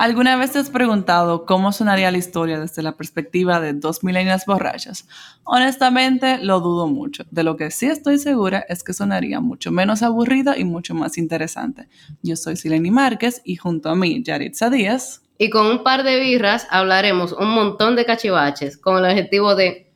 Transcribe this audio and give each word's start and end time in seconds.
¿Alguna 0.00 0.34
vez 0.36 0.52
te 0.52 0.58
has 0.58 0.70
preguntado 0.70 1.44
cómo 1.44 1.72
sonaría 1.72 2.10
la 2.10 2.16
historia 2.16 2.58
desde 2.58 2.82
la 2.82 2.96
perspectiva 2.96 3.60
de 3.60 3.74
dos 3.74 4.02
milenias 4.02 4.46
borrachas? 4.46 5.06
Honestamente, 5.44 6.38
lo 6.38 6.60
dudo 6.60 6.86
mucho. 6.88 7.24
De 7.30 7.42
lo 7.42 7.58
que 7.58 7.70
sí 7.70 7.84
estoy 7.84 8.16
segura 8.16 8.64
es 8.70 8.82
que 8.82 8.94
sonaría 8.94 9.40
mucho 9.40 9.70
menos 9.70 10.02
aburrido 10.02 10.54
y 10.56 10.64
mucho 10.64 10.94
más 10.94 11.18
interesante. 11.18 11.86
Yo 12.22 12.34
soy 12.36 12.56
Sileni 12.56 12.90
Márquez 12.90 13.42
y 13.44 13.56
junto 13.56 13.90
a 13.90 13.94
mí, 13.94 14.22
Yaritza 14.22 14.70
Díaz. 14.70 15.20
Y 15.36 15.50
con 15.50 15.66
un 15.66 15.84
par 15.84 16.02
de 16.02 16.18
birras 16.18 16.66
hablaremos 16.70 17.34
un 17.34 17.50
montón 17.50 17.94
de 17.94 18.06
cachivaches 18.06 18.78
con 18.78 18.96
el 18.96 19.04
objetivo 19.04 19.54
de, 19.54 19.92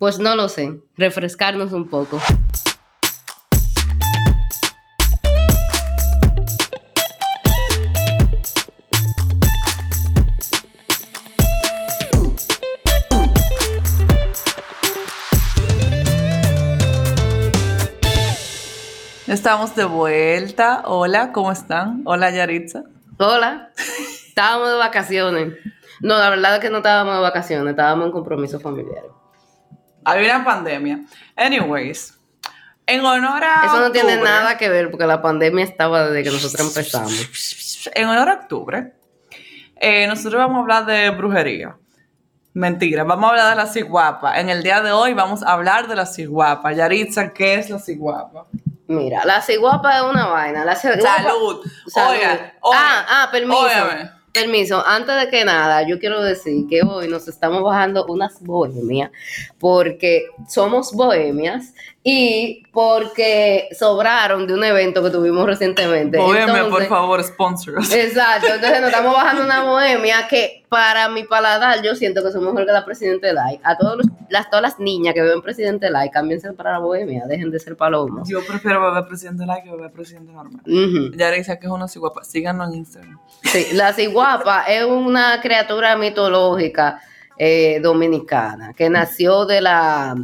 pues 0.00 0.18
no 0.18 0.34
lo 0.34 0.48
sé, 0.48 0.80
refrescarnos 0.96 1.72
un 1.72 1.88
poco. 1.88 2.20
Estamos 19.36 19.76
de 19.76 19.84
vuelta. 19.84 20.80
Hola, 20.86 21.30
¿cómo 21.30 21.52
están? 21.52 22.00
Hola, 22.06 22.30
Yaritza. 22.30 22.84
Hola, 23.18 23.70
estábamos 24.26 24.70
de 24.70 24.76
vacaciones. 24.76 25.52
No, 26.00 26.16
la 26.18 26.30
verdad 26.30 26.54
es 26.54 26.60
que 26.60 26.70
no 26.70 26.78
estábamos 26.78 27.16
de 27.16 27.20
vacaciones, 27.20 27.70
estábamos 27.72 28.06
en 28.06 28.12
compromiso 28.12 28.58
familiar. 28.58 29.04
Había 30.06 30.36
una 30.36 30.44
pandemia. 30.46 31.00
Anyways, 31.36 32.18
en 32.86 33.04
honor 33.04 33.44
a. 33.44 33.66
Eso 33.66 33.78
no 33.78 33.92
tiene 33.92 34.16
nada 34.16 34.56
que 34.56 34.70
ver 34.70 34.90
porque 34.90 35.06
la 35.06 35.20
pandemia 35.20 35.64
estaba 35.66 36.06
desde 36.08 36.22
que 36.22 36.30
nosotros 36.30 36.68
empezamos. 36.68 37.90
En 37.94 38.08
honor 38.08 38.30
a 38.30 38.34
octubre, 38.36 38.94
eh, 39.76 40.06
nosotros 40.06 40.40
vamos 40.40 40.56
a 40.56 40.60
hablar 40.60 40.86
de 40.86 41.10
brujería. 41.10 41.76
Mentira, 42.54 43.04
vamos 43.04 43.26
a 43.26 43.30
hablar 43.32 43.50
de 43.50 43.62
la 43.62 43.66
ciguapa. 43.66 44.40
En 44.40 44.48
el 44.48 44.62
día 44.62 44.80
de 44.80 44.92
hoy 44.92 45.12
vamos 45.12 45.42
a 45.42 45.52
hablar 45.52 45.88
de 45.88 45.94
la 45.94 46.06
ciguapa. 46.06 46.72
Yaritza, 46.72 47.34
¿qué 47.34 47.56
es 47.56 47.68
la 47.68 47.78
ciguapa? 47.78 48.46
Mira, 48.88 49.24
la 49.24 49.42
ciguapa 49.42 49.96
es 49.96 50.02
una 50.02 50.26
vaina. 50.28 50.64
La 50.64 50.76
ciguapa- 50.76 51.22
Salud. 51.22 51.64
Salud. 51.86 52.12
Oiga, 52.14 52.54
ah, 52.62 53.06
ah, 53.08 53.28
permiso. 53.32 53.58
óigame. 53.60 54.10
Permiso, 54.32 54.86
antes 54.86 55.16
de 55.18 55.30
que 55.30 55.46
nada, 55.46 55.80
yo 55.88 55.98
quiero 55.98 56.22
decir 56.22 56.66
que 56.68 56.82
hoy 56.82 57.08
nos 57.08 57.26
estamos 57.26 57.62
bajando 57.62 58.04
unas 58.06 58.38
bohemias 58.42 59.10
porque 59.58 60.26
somos 60.46 60.92
bohemias 60.92 61.72
y 62.08 62.62
porque 62.72 63.68
sobraron 63.76 64.46
de 64.46 64.54
un 64.54 64.62
evento 64.62 65.02
que 65.02 65.10
tuvimos 65.10 65.44
recientemente. 65.44 66.18
Bohemia, 66.18 66.68
por 66.68 66.84
favor, 66.86 67.20
sponsors. 67.24 67.92
Exacto, 67.92 68.46
entonces 68.54 68.80
nos 68.80 68.90
estamos 68.90 69.12
bajando 69.12 69.42
una 69.42 69.64
bohemia 69.64 70.28
que 70.28 70.64
para 70.68 71.08
mi 71.08 71.24
paladar 71.24 71.82
yo 71.82 71.96
siento 71.96 72.22
que 72.22 72.30
somos 72.30 72.52
mejor 72.54 72.64
que 72.66 72.72
la 72.72 72.84
Presidente 72.84 73.32
Like. 73.32 73.60
A 73.64 73.76
todos 73.76 73.96
los- 73.96 74.06
las, 74.28 74.48
todas 74.50 74.62
las 74.62 74.78
niñas 74.78 75.14
que 75.14 75.22
ven 75.22 75.42
Presidente 75.42 75.90
Like, 75.90 76.12
cámbiense 76.12 76.52
para 76.52 76.70
la 76.74 76.78
bohemia, 76.78 77.24
dejen 77.26 77.50
de 77.50 77.58
ser 77.58 77.76
palomos. 77.76 78.28
Yo 78.28 78.38
prefiero 78.46 78.80
beber 78.82 79.04
presidente 79.08 79.44
like 79.44 79.64
que 79.64 79.72
beber 79.74 79.90
presidente 79.90 80.32
normal. 80.32 80.62
Ujú. 80.64 81.16
Yaritza, 81.16 81.58
que 81.58 81.66
es 81.66 81.72
una 81.72 81.88
ciguapa. 81.88 82.22
Síganos 82.22 82.68
en 82.68 82.78
Instagram. 82.78 83.18
Sí, 83.42 83.66
la 83.72 83.92
ciguapa 83.92 84.62
es 84.68 84.84
una 84.84 85.40
criatura 85.40 85.96
mitológica 85.96 87.00
eh, 87.36 87.80
dominicana 87.82 88.72
que 88.74 88.88
nació 88.88 89.44
de 89.44 89.60
la. 89.60 90.14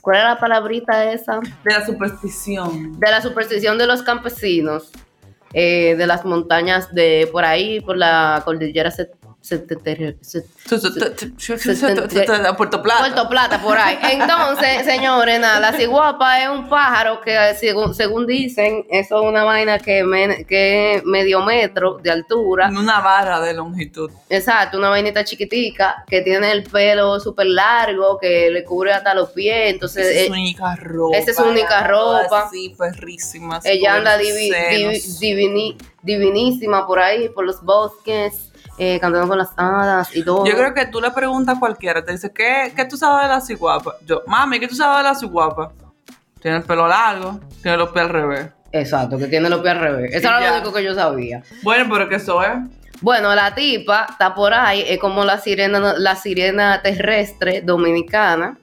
¿Cuál 0.00 0.16
era 0.18 0.28
la 0.30 0.38
palabrita 0.38 1.12
esa? 1.12 1.40
De 1.64 1.72
la 1.72 1.84
superstición. 1.84 2.98
De 2.98 3.10
la 3.10 3.20
superstición 3.20 3.78
de 3.78 3.86
los 3.86 4.02
campesinos 4.02 4.90
eh, 5.52 5.96
de 5.96 6.06
las 6.06 6.24
montañas 6.24 6.94
de 6.94 7.28
por 7.32 7.44
ahí, 7.44 7.80
por 7.80 7.96
la 7.96 8.42
cordillera 8.44 8.92
Puerto 12.56 12.82
Plata. 12.82 12.98
Puerto 13.00 13.28
Plata, 13.28 13.60
por 13.62 13.76
ahí. 13.78 13.98
Entonces, 14.12 14.84
señores, 14.84 15.40
nada, 15.40 15.60
la 15.60 15.72
ciguapa 15.72 16.42
es 16.42 16.48
un 16.48 16.68
pájaro 16.68 17.20
que, 17.20 17.36
según, 17.58 17.94
según 17.94 18.26
dicen, 18.26 18.84
eso 18.90 19.22
es 19.22 19.28
una 19.28 19.44
vaina 19.44 19.78
que, 19.78 20.04
me- 20.04 20.44
que 20.44 20.96
es 20.96 21.04
medio 21.04 21.40
metro 21.44 21.98
de 22.02 22.10
altura. 22.10 22.68
Una 22.68 23.00
barra 23.00 23.40
de 23.40 23.54
longitud. 23.54 24.10
Exacto, 24.28 24.78
una 24.78 24.88
vainita 24.90 25.24
chiquitica 25.24 26.04
que 26.06 26.22
tiene 26.22 26.52
el 26.52 26.64
pelo 26.64 27.18
súper 27.20 27.46
largo, 27.46 28.18
que 28.18 28.50
le 28.50 28.64
cubre 28.64 28.92
hasta 28.92 29.14
los 29.14 29.30
pies. 29.30 29.72
Entonces, 29.72 30.06
Esa 30.06 30.10
es 30.18 30.22
eh, 30.22 30.26
su 30.26 30.32
única 30.32 30.76
ropa. 30.76 31.16
esa 31.16 31.30
es 31.30 31.36
su 31.36 31.42
única 31.44 31.86
ropa. 31.86 32.42
Así, 32.46 32.74
perrísima. 32.78 33.60
ella 33.64 33.94
anda 33.96 34.18
divi- 34.18 34.50
divi- 34.70 35.18
divini- 35.20 35.76
divinísima 36.02 36.86
por 36.86 36.98
ahí, 36.98 37.28
por 37.28 37.44
los 37.44 37.62
bosques, 37.62 38.49
eh, 38.82 38.98
cantando 38.98 39.28
con 39.28 39.36
las 39.36 39.50
hadas 39.58 40.16
y 40.16 40.24
todo. 40.24 40.46
Yo 40.46 40.54
creo 40.56 40.72
que 40.72 40.86
tú 40.86 41.02
le 41.02 41.10
preguntas 41.10 41.54
a 41.56 41.60
cualquiera, 41.60 42.02
te 42.02 42.12
dice, 42.12 42.32
¿qué, 42.32 42.72
qué 42.74 42.86
tú 42.86 42.96
sabes 42.96 43.28
de 43.28 43.34
la 43.34 43.40
ciguapa? 43.42 43.96
Yo, 44.06 44.22
mami, 44.26 44.58
¿qué 44.58 44.66
tú 44.66 44.74
sabes 44.74 45.04
de 45.04 45.10
la 45.10 45.14
ciguapa? 45.14 45.70
Tiene 46.40 46.56
el 46.56 46.62
pelo 46.62 46.88
largo, 46.88 47.38
tiene 47.62 47.76
los 47.76 47.90
pies 47.90 48.04
al 48.04 48.08
revés. 48.08 48.46
Exacto, 48.72 49.18
que 49.18 49.26
tiene 49.26 49.50
los 49.50 49.60
pies 49.60 49.74
al 49.74 49.80
revés. 49.80 50.10
Eso 50.14 50.26
Y 50.26 50.30
era 50.30 50.40
ya. 50.40 50.50
lo 50.52 50.56
único 50.56 50.72
que 50.72 50.82
yo 50.82 50.94
sabía. 50.94 51.42
Bueno, 51.62 51.92
pero 51.92 52.08
que 52.08 52.14
eso 52.14 52.42
es. 52.42 52.52
Bueno, 53.02 53.34
la 53.34 53.54
tipa 53.54 54.06
está 54.10 54.34
por 54.34 54.54
ahí, 54.54 54.82
es 54.88 54.98
como 54.98 55.24
la 55.24 55.38
sirena, 55.38 55.94
la 55.98 56.16
sirena 56.16 56.80
terrestre 56.82 57.60
dominicana. 57.60 58.56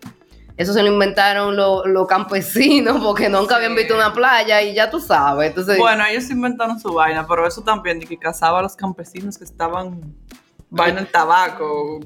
Eso 0.58 0.74
se 0.74 0.82
lo 0.82 0.92
inventaron 0.92 1.56
los 1.56 2.08
campesinos 2.08 3.00
porque 3.04 3.30
nunca 3.30 3.56
habían 3.56 3.76
visto 3.76 3.96
una 3.96 4.12
playa 4.12 4.62
y 4.62 4.74
ya 4.74 4.90
tú 4.90 5.00
sabes. 5.00 5.50
Entonces, 5.50 5.78
Bueno, 5.78 6.04
ellos 6.06 6.30
inventaron 6.30 6.80
su 6.80 6.94
vaina, 6.94 7.26
pero 7.28 7.48
eso 7.48 7.62
también, 7.62 8.00
de 8.00 8.08
que 8.08 8.18
cazaba 8.18 8.60
a 8.60 8.64
los 8.64 8.76
campesinos 8.76 9.38
que 9.38 9.44
estaban 9.44 10.16
vaina 10.70 11.00
el 11.02 11.08
tabaco. 11.08 12.00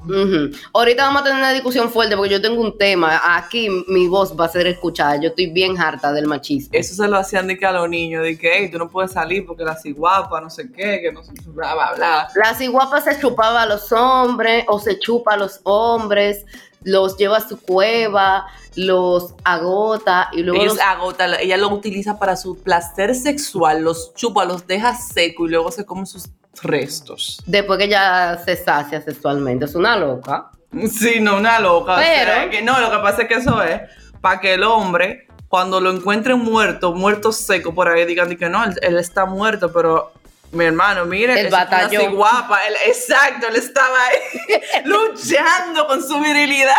Ahorita 0.73 1.03
vamos 1.03 1.21
a 1.21 1.25
tener 1.25 1.39
una 1.39 1.53
discusión 1.53 1.89
fuerte 1.89 2.15
porque 2.15 2.31
yo 2.31 2.41
tengo 2.41 2.61
un 2.61 2.77
tema. 2.77 3.19
Aquí 3.37 3.69
mi 3.87 4.07
voz 4.07 4.37
va 4.39 4.45
a 4.45 4.49
ser 4.49 4.67
escuchada. 4.67 5.19
Yo 5.19 5.29
estoy 5.29 5.47
bien 5.47 5.79
harta 5.79 6.11
del 6.11 6.27
machismo. 6.27 6.69
Eso 6.73 6.93
se 6.95 7.07
lo 7.07 7.17
hacían 7.17 7.47
de 7.47 7.57
que 7.57 7.65
a 7.65 7.71
los 7.71 7.89
niños, 7.89 8.23
de 8.23 8.37
que, 8.37 8.51
hey, 8.53 8.69
tú 8.71 8.77
no 8.77 8.89
puedes 8.89 9.11
salir 9.11 9.45
porque 9.45 9.63
la 9.63 9.75
ciguapa, 9.75 10.39
no 10.41 10.49
sé 10.49 10.71
qué, 10.71 11.01
que 11.01 11.11
no 11.11 11.23
sé, 11.23 11.31
bla, 11.47 11.73
bla, 11.73 11.93
bla. 11.95 12.27
La 12.35 12.53
ciguapa 12.53 13.01
se 13.01 13.19
chupaba 13.19 13.63
a 13.63 13.65
los 13.65 13.91
hombres 13.91 14.65
o 14.67 14.79
se 14.79 14.99
chupa 14.99 15.33
a 15.33 15.37
los 15.37 15.59
hombres, 15.63 16.45
los 16.83 17.17
lleva 17.17 17.37
a 17.37 17.47
su 17.47 17.59
cueva, 17.61 18.47
los 18.75 19.33
agota 19.43 20.29
y 20.33 20.43
luego 20.43 20.61
Ellos 20.61 20.75
los- 20.75 20.83
agotan, 20.85 21.31
ella 21.39 21.57
lo 21.57 21.69
utiliza 21.69 22.17
para 22.19 22.35
su 22.35 22.61
placer 22.61 23.13
sexual, 23.15 23.83
los 23.83 24.13
chupa, 24.15 24.45
los 24.45 24.65
deja 24.67 24.95
seco 24.95 25.45
y 25.45 25.49
luego 25.51 25.71
se 25.71 25.85
come 25.85 26.05
sus 26.05 26.29
restos. 26.63 27.41
después 27.45 27.79
que 27.79 27.87
ya 27.87 28.39
se 28.43 28.55
sacia 28.55 29.01
sexualmente. 29.01 29.65
Es 29.65 29.75
una 29.75 29.95
loca. 29.97 30.51
Sí, 30.89 31.19
no, 31.19 31.37
una 31.37 31.59
loca. 31.59 31.95
o 31.95 31.99
sea, 31.99 32.25
Pero- 32.41 32.49
que 32.51 32.61
no, 32.61 32.79
lo 32.79 32.89
que 32.91 32.97
pasa 32.97 33.23
es 33.23 33.27
que 33.27 33.33
eso 33.35 33.61
es 33.61 33.81
para 34.21 34.39
que 34.39 34.53
el 34.53 34.63
hombre, 34.63 35.27
cuando 35.47 35.81
lo 35.81 35.91
encuentren 35.91 36.39
muerto, 36.39 36.93
muerto 36.93 37.31
seco 37.31 37.73
por 37.73 37.89
ahí, 37.89 38.05
digan 38.05 38.35
que 38.37 38.47
no, 38.49 38.63
él, 38.63 38.75
él 38.81 38.97
está 38.97 39.25
muerto, 39.25 39.71
pero 39.73 40.11
mi 40.51 40.65
hermano, 40.65 41.05
mire, 41.05 41.39
El 41.39 41.49
batallón. 41.49 42.01
ciguapa, 42.03 42.65
él- 42.67 42.75
exacto, 42.87 43.47
él 43.47 43.55
estaba 43.55 43.97
ahí 44.05 44.61
luchando 44.85 45.87
con 45.87 46.01
su 46.05 46.19
virilidad. 46.19 46.75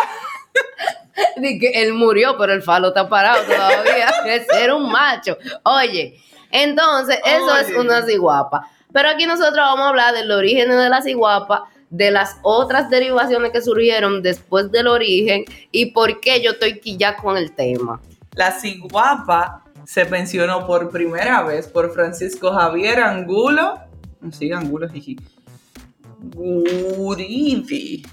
Que 1.35 1.71
él 1.75 1.93
murió, 1.93 2.37
pero 2.37 2.53
el 2.53 2.61
falo 2.63 2.89
está 2.89 3.07
parado 3.07 3.43
todavía. 3.43 4.09
es 4.27 4.47
ser 4.47 4.71
un 4.73 4.91
macho. 4.91 5.37
Oye, 5.63 6.19
entonces, 6.51 7.19
eso 7.25 7.57
es 7.57 7.69
una 7.75 8.05
ciguapa. 8.05 8.67
Pero 8.91 9.09
aquí 9.09 9.25
nosotros 9.25 9.55
vamos 9.55 9.85
a 9.85 9.89
hablar 9.89 10.13
del 10.13 10.31
origen 10.31 10.69
de 10.69 10.89
la 10.89 11.01
ciguapa, 11.01 11.63
de 11.89 12.11
las 12.11 12.37
otras 12.43 12.89
derivaciones 12.91 13.51
que 13.51 13.61
surgieron 13.61 14.21
después 14.21 14.71
del 14.71 14.87
origen 14.87 15.45
y 15.71 15.87
por 15.87 16.19
qué 16.19 16.41
yo 16.41 16.51
estoy 16.51 16.73
aquí 16.73 16.97
ya 16.97 17.15
con 17.15 17.37
el 17.37 17.53
tema. 17.53 17.99
La 18.35 18.51
ciguapa 18.51 19.62
se 19.85 20.05
pensionó 20.05 20.65
por 20.65 20.89
primera 20.89 21.43
vez 21.43 21.67
por 21.67 21.93
Francisco 21.93 22.51
Javier 22.51 22.99
Angulo. 22.99 23.79
Sí, 24.31 24.51
Angulo, 24.51 24.87
jiji. 24.89 25.17
Guridi. 26.35 28.03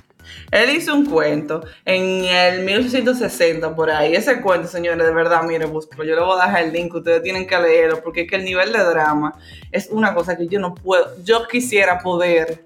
Él 0.50 0.70
hizo 0.70 0.94
un 0.94 1.06
cuento 1.06 1.62
en 1.84 2.25
el 2.25 2.64
1860 2.64 3.75
por 3.75 3.90
ahí. 3.90 4.14
Ese 4.14 4.40
cuento, 4.40 4.69
señores, 4.69 5.06
de 5.06 5.12
verdad, 5.12 5.43
miren, 5.43 5.72
búsquelo. 5.72 6.05
Yo 6.05 6.14
le 6.14 6.22
voy 6.22 6.40
a 6.40 6.46
dejar 6.46 6.62
el 6.64 6.72
link, 6.72 6.94
ustedes 6.94 7.22
tienen 7.22 7.46
que 7.46 7.58
leerlo, 7.58 8.02
porque 8.02 8.23
es 8.23 8.31
que 8.31 8.37
el 8.37 8.44
nivel 8.44 8.73
de 8.73 8.78
drama 8.78 9.34
es 9.70 9.88
una 9.90 10.14
cosa 10.14 10.37
que 10.37 10.46
yo 10.49 10.58
no 10.61 10.75
puedo. 10.75 11.23
Yo 11.23 11.46
quisiera 11.49 12.00
poder 12.00 12.64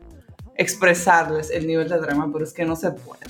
expresarles 0.56 1.50
el 1.50 1.66
nivel 1.66 1.88
de 1.88 1.98
drama, 1.98 2.30
pero 2.32 2.44
es 2.44 2.52
que 2.52 2.64
no 2.64 2.76
se 2.76 2.90
puede. 2.92 3.24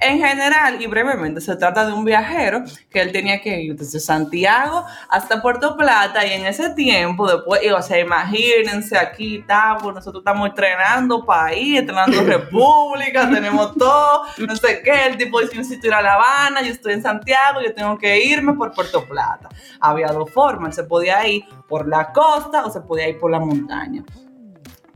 En 0.00 0.18
general 0.18 0.80
y 0.80 0.86
brevemente 0.86 1.40
se 1.40 1.54
trata 1.56 1.86
de 1.86 1.92
un 1.92 2.04
viajero 2.04 2.64
que 2.90 3.00
él 3.02 3.12
tenía 3.12 3.40
que 3.40 3.60
ir 3.60 3.76
desde 3.76 4.00
Santiago 4.00 4.84
hasta 5.08 5.42
Puerto 5.42 5.76
Plata 5.76 6.26
y 6.26 6.32
en 6.32 6.46
ese 6.46 6.70
tiempo 6.70 7.30
después, 7.30 7.62
y, 7.62 7.68
o 7.68 7.82
sea, 7.82 7.98
imagínense 7.98 8.96
aquí 8.96 9.38
estamos, 9.38 9.94
nosotros 9.94 10.22
estamos 10.22 10.48
entrenando 10.48 11.24
país, 11.24 11.80
entrenando 11.80 12.22
república, 12.24 13.28
tenemos 13.30 13.74
todo, 13.74 14.24
no 14.38 14.56
sé 14.56 14.80
qué, 14.82 15.06
el 15.06 15.16
tipo 15.16 15.40
dice, 15.40 15.56
necesito 15.56 15.88
ir 15.88 15.94
a 15.94 16.02
La 16.02 16.14
Habana, 16.14 16.62
yo 16.62 16.72
estoy 16.72 16.94
en 16.94 17.02
Santiago, 17.02 17.60
yo 17.60 17.74
tengo 17.74 17.98
que 17.98 18.24
irme 18.24 18.54
por 18.54 18.72
Puerto 18.72 19.04
Plata. 19.04 19.48
Había 19.80 20.08
dos 20.08 20.30
formas, 20.30 20.74
se 20.74 20.84
podía 20.84 21.26
ir 21.26 21.44
por 21.68 21.86
la 21.86 22.12
costa 22.12 22.64
o 22.64 22.70
se 22.70 22.80
podía 22.80 23.08
ir 23.08 23.18
por 23.18 23.30
la 23.30 23.40
montaña. 23.40 24.04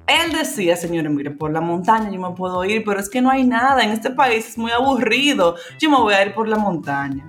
Él 0.06 0.33
decía, 0.33 0.77
señores, 0.77 1.11
mire, 1.11 1.31
por 1.31 1.51
la 1.51 1.61
montaña 1.62 2.11
yo 2.11 2.21
me 2.21 2.35
puedo 2.37 2.62
ir, 2.65 2.85
pero 2.85 3.01
es 3.01 3.09
que 3.09 3.23
no 3.23 3.31
hay 3.31 3.45
nada, 3.45 3.83
en 3.83 3.91
este 3.91 4.11
país 4.11 4.49
es 4.49 4.59
muy 4.59 4.71
aburrido, 4.71 5.56
yo 5.79 5.89
me 5.91 5.97
voy 5.97 6.12
a 6.15 6.25
ir 6.27 6.35
por 6.35 6.47
la 6.47 6.56
montaña. 6.56 7.25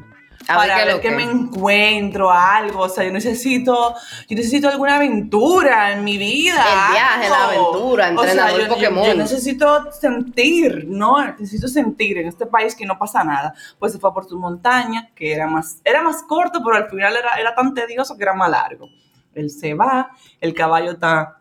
A 0.48 0.60
ver 0.60 0.68
para 0.70 0.80
qué 0.80 0.86
ver 0.86 1.02
que 1.02 1.10
que. 1.10 1.16
me 1.16 1.24
encuentro 1.24 2.30
algo, 2.32 2.82
o 2.82 2.90
sea, 2.90 3.04
yo 3.04 3.12
necesito, 3.12 3.96
yo 4.28 4.36
necesito 4.36 4.70
alguna 4.70 4.98
aventura 4.98 5.92
en 5.94 6.04
mi 6.04 6.18
vida. 6.20 6.62
El 6.62 6.94
viaje, 6.94 7.30
la 7.30 7.48
algo. 7.50 7.70
aventura, 7.72 8.10
entrenador 8.10 8.60
yo, 8.60 8.68
yo- 8.68 8.74
Pokémon. 8.74 9.06
Yo, 9.08 9.16
necesito 9.16 9.92
sentir, 9.92 10.86
¿no? 10.88 11.26
Necesito 11.26 11.68
sentir 11.68 12.20
en 12.20 12.28
este 12.28 12.46
país 12.46 12.76
que 12.76 12.86
no 12.86 13.00
pasa 13.00 13.24
nada. 13.24 13.56
Pues 13.80 13.94
se 13.94 13.98
fue 14.00 14.14
por 14.14 14.28
su 14.28 14.38
montaña, 14.38 15.10
que 15.16 15.34
era 15.34 15.48
más, 15.48 15.82
era 15.84 16.04
más 16.04 16.22
corto, 16.22 16.62
pero 16.64 16.76
al 16.78 16.90
final 16.90 17.16
era, 17.16 17.32
era 17.40 17.56
tan 17.56 17.74
tedioso 17.74 18.16
que 18.16 18.24
era 18.24 18.34
más 18.34 18.52
largo. 18.52 18.88
Él 19.34 19.50
se 19.50 19.74
va, 19.74 20.12
el 20.40 20.54
caballo 20.54 20.92
está 20.92 21.38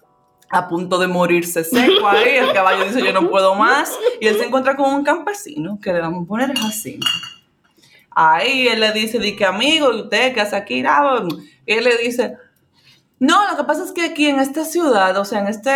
a 0.50 0.69
punto 0.69 0.99
de 0.99 1.06
morirse 1.08 1.64
seco 1.64 2.08
ahí, 2.08 2.37
el 2.37 2.52
caballo 2.52 2.85
dice 2.85 3.05
yo 3.05 3.12
no 3.12 3.29
puedo 3.29 3.55
más, 3.55 3.93
y 4.20 4.26
él 4.26 4.37
se 4.38 4.44
encuentra 4.44 4.76
con 4.76 4.93
un 4.94 5.05
campesino 5.05 5.79
que 5.82 5.93
le 5.93 6.00
vamos 6.00 6.25
a 6.25 6.29
poner 6.29 6.56
Jacinto. 6.56 7.06
Ahí 8.11 8.69
él 8.69 8.81
le 8.81 8.93
dice, 8.93 9.19
di 9.19 9.35
que 9.35 9.44
amigo, 9.44 9.93
¿y 9.93 10.02
usted 10.02 10.35
qué 10.35 10.41
hace 10.41 10.55
aquí? 10.56 10.85
Ah, 10.87 11.23
Y 11.67 11.73
él 11.73 11.85
le 11.85 11.96
dice, 11.96 12.37
no, 13.19 13.50
lo 13.50 13.56
que 13.56 13.64
pasa 13.64 13.85
es 13.85 13.93
que 13.93 14.02
aquí 14.05 14.29
en 14.29 14.38
esta 14.38 14.64
ciudad, 14.64 15.17
o 15.17 15.25
sea, 15.25 15.41
en 15.41 15.49
este 15.49 15.70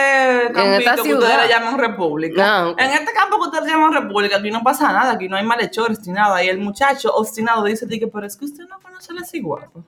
campito 0.52 0.90
esta 0.90 1.02
que 1.02 1.14
ustedes 1.14 1.36
le 1.42 1.48
llaman 1.48 1.78
república, 1.78 2.66
Ah, 2.66 2.74
en 2.76 2.90
este 2.90 3.12
campo 3.12 3.38
que 3.40 3.46
ustedes 3.48 3.64
le 3.64 3.70
llaman 3.72 3.92
república, 3.92 4.36
aquí 4.36 4.50
no 4.50 4.62
pasa 4.62 4.92
nada, 4.92 5.12
aquí 5.12 5.28
no 5.28 5.36
hay 5.36 5.44
malhechores 5.44 6.06
ni 6.06 6.12
nada. 6.12 6.44
Y 6.44 6.48
el 6.48 6.58
muchacho 6.58 7.12
obstinado 7.14 7.64
dice, 7.64 7.86
di 7.86 7.98
que, 7.98 8.06
pero 8.06 8.26
es 8.26 8.36
que 8.36 8.44
usted 8.44 8.64
no 8.68 8.78
conoce 8.80 9.12
a 9.12 9.14
la 9.16 9.24
ciguapa. 9.24 9.80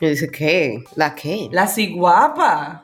Y 0.00 0.06
dice, 0.08 0.30
¿qué? 0.30 0.84
¿La 0.94 1.14
qué? 1.14 1.48
La 1.52 1.66
ciguapa. 1.66 2.82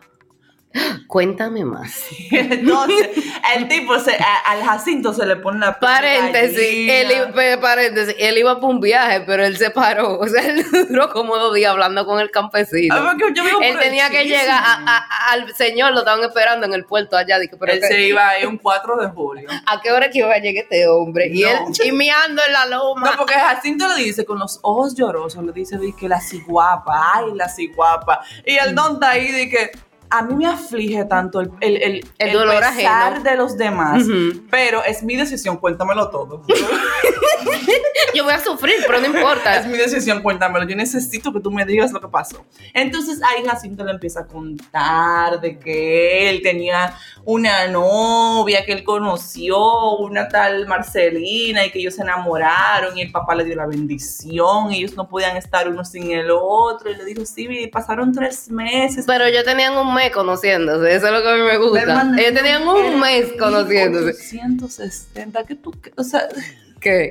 Cuéntame 1.06 1.64
más. 1.64 1.92
Entonces, 2.30 3.10
el 3.56 3.68
tipo, 3.68 3.98
se, 3.98 4.12
a- 4.16 4.50
al 4.50 4.62
Jacinto 4.62 5.12
se 5.12 5.26
le 5.26 5.36
pone 5.36 5.58
la 5.60 5.78
Paréntesis, 5.78 6.58
él, 6.90 7.32
pe- 7.34 7.58
paréntesis, 7.58 8.14
él 8.18 8.38
iba 8.38 8.54
para 8.56 8.66
un 8.68 8.80
viaje, 8.80 9.20
pero 9.26 9.44
él 9.44 9.56
se 9.56 9.70
paró. 9.70 10.18
O 10.22 10.26
sea, 10.28 10.46
él 10.46 10.64
duró 10.88 11.10
como 11.10 11.36
dos 11.36 11.54
días 11.54 11.72
hablando 11.72 12.06
con 12.06 12.20
el 12.20 12.30
campesino. 12.30 12.94
Ah, 12.96 13.14
yo 13.34 13.44
Él 13.60 13.78
tenía 13.78 14.08
que 14.08 14.24
llegar 14.24 14.48
a- 14.48 14.82
a- 14.86 15.32
al 15.32 15.54
señor, 15.54 15.92
lo 15.92 15.98
estaban 16.00 16.22
esperando 16.24 16.64
en 16.66 16.72
el 16.74 16.84
puerto 16.84 17.16
allá. 17.16 17.38
Dije, 17.38 17.56
pero 17.58 17.72
Él 17.72 17.80
¿qué- 17.80 17.86
se 17.88 18.00
iba 18.06 18.28
ahí 18.28 18.44
un 18.46 18.56
4 18.58 18.96
de 18.96 19.08
julio. 19.08 19.48
¿a 19.66 19.80
qué 19.80 19.90
hora 19.92 20.08
que 20.10 20.18
iba 20.20 20.32
a 20.32 20.38
llegar 20.38 20.64
este 20.64 20.86
hombre? 20.88 21.28
Y 21.32 21.42
No. 21.42 21.48
él 21.48 21.56
chimeando 21.72 22.40
en 22.46 22.52
la 22.52 22.66
loma. 22.66 23.10
No, 23.10 23.16
porque 23.18 23.34
Jacinto 23.34 23.86
le 23.88 24.02
dice 24.02 24.24
con 24.24 24.38
los 24.38 24.58
ojos 24.62 24.94
llorosos, 24.94 25.44
le 25.44 25.52
dice 25.52 25.76
di 25.78 25.92
que 25.92 26.08
la 26.08 26.20
ciguapa, 26.20 27.12
ay, 27.14 27.34
la 27.34 27.48
ciguapa. 27.48 28.20
Y 28.46 28.56
el 28.56 28.74
don 28.74 28.94
está 28.94 29.10
ahí 29.10 29.48
que 29.50 29.72
a 30.12 30.22
mí 30.22 30.34
me 30.34 30.46
aflige 30.46 31.06
tanto 31.06 31.40
el, 31.40 31.50
el, 31.60 31.76
el, 31.82 32.04
El 32.18 32.32
dolor 32.32 32.56
pesar 32.60 33.14
ajeno. 33.14 33.24
de 33.30 33.36
los 33.36 33.56
demás, 33.56 34.04
pero 34.50 34.84
es 34.84 35.02
mi 35.02 35.16
decisión, 35.16 35.56
cuéntamelo 35.56 36.10
todo. 36.10 36.42
Yo 38.14 38.24
voy 38.24 38.32
a 38.34 38.40
sufrir, 38.40 38.74
pero 38.86 39.00
no 39.00 39.06
es 39.06 39.14
importa. 39.14 39.62
mi 39.62 39.78
decisión, 39.78 40.22
cuéntamelo. 40.22 40.66
Yo 40.68 40.76
necesito 40.76 41.32
que 41.32 41.40
tú 41.40 41.50
me 41.50 41.64
digas 41.64 41.92
lo 41.92 42.00
que 42.00 42.08
pasó. 42.08 42.44
Entonces 42.74 43.20
ahí 43.22 43.44
Jacinto 43.44 43.84
le 43.84 43.92
empieza 43.92 44.20
a 44.20 44.26
contar 44.26 45.40
de 45.40 45.58
que 45.58 46.28
él 46.28 46.42
tenía 46.42 46.94
una 47.24 47.68
novia 47.68 48.64
que 48.64 48.72
él 48.72 48.84
conoció, 48.84 49.96
una 49.98 50.28
tal 50.28 50.66
Marcelina, 50.66 51.64
y 51.64 51.70
que 51.70 51.78
ellos 51.78 51.94
se 51.94 52.02
enamoraron 52.02 52.96
y 52.98 53.02
el 53.02 53.12
papá 53.12 53.34
le 53.34 53.44
dio 53.44 53.56
la 53.56 53.66
bendición, 53.66 54.72
y 54.72 54.78
ellos 54.78 54.94
no 54.96 55.08
podían 55.08 55.36
estar 55.36 55.68
uno 55.68 55.84
sin 55.84 56.10
el 56.12 56.30
otro. 56.30 56.90
Y 56.90 56.96
le 56.96 57.04
dijo, 57.04 57.24
sí, 57.24 57.46
y 57.48 57.66
pasaron 57.68 58.12
tres 58.12 58.50
meses. 58.50 59.04
Pero 59.06 59.24
ellos 59.24 59.44
tenían 59.44 59.76
un 59.76 59.94
mes 59.94 60.10
conociéndose, 60.12 60.94
eso 60.94 61.06
es 61.06 61.12
lo 61.12 61.22
que 61.22 61.28
a 61.30 61.34
mí 61.34 61.42
me 61.42 61.56
gusta. 61.58 61.80
Hermano, 61.82 62.18
ellos 62.18 62.34
tenían 62.34 62.66
un 62.66 63.00
mes 63.00 63.32
conociéndose. 63.38 64.12
1860, 64.34 65.44
¿qué 65.44 65.54
tú, 65.54 65.70
qué- 65.80 65.92
o 65.96 66.04
sea, 66.04 66.28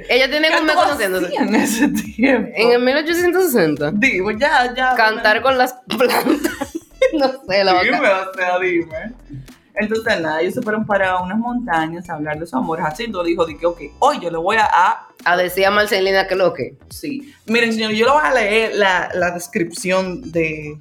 Ellos 0.09 0.29
tenían 0.29 0.53
¿qué 0.53 0.59
un 0.59 0.65
mes 0.65 0.75
conociéndose. 0.75 1.35
en 1.35 1.55
ese 1.55 1.87
tiempo? 1.89 2.51
En 2.55 2.71
el 2.71 2.81
1860. 2.81 3.91
Digo, 3.93 4.31
ya, 4.31 4.73
ya. 4.75 4.93
Cantar 4.95 5.41
con 5.41 5.57
las 5.57 5.73
plantas. 5.87 6.77
no 7.13 7.31
sé, 7.47 7.63
la 7.63 7.81
Dime, 7.83 7.97
o 7.99 8.33
sea, 8.33 8.59
dime. 8.59 8.87
Entonces, 9.73 10.19
nada, 10.21 10.41
ellos 10.41 10.53
se 10.53 10.61
fueron 10.61 10.85
para 10.85 11.17
unas 11.21 11.37
montañas 11.37 12.09
a 12.09 12.13
hablar 12.15 12.37
de 12.37 12.45
su 12.45 12.57
amor. 12.57 12.81
Jacinto 12.81 13.23
dijo, 13.23 13.45
de 13.45 13.57
que, 13.57 13.65
ok, 13.65 13.79
hoy 13.99 14.19
yo 14.19 14.29
le 14.29 14.37
voy 14.37 14.57
a, 14.57 14.65
a- 14.65 15.07
A 15.23 15.37
decir 15.37 15.65
a 15.65 15.71
Marcelina 15.71 16.27
que 16.27 16.35
lo 16.35 16.53
que. 16.53 16.75
sí. 16.89 17.33
Miren, 17.45 17.71
señor, 17.73 17.91
yo 17.93 18.05
le 18.07 18.11
voy 18.11 18.21
a 18.23 18.33
leer 18.33 18.75
la, 18.75 19.09
la 19.13 19.31
descripción 19.31 20.31
de, 20.31 20.77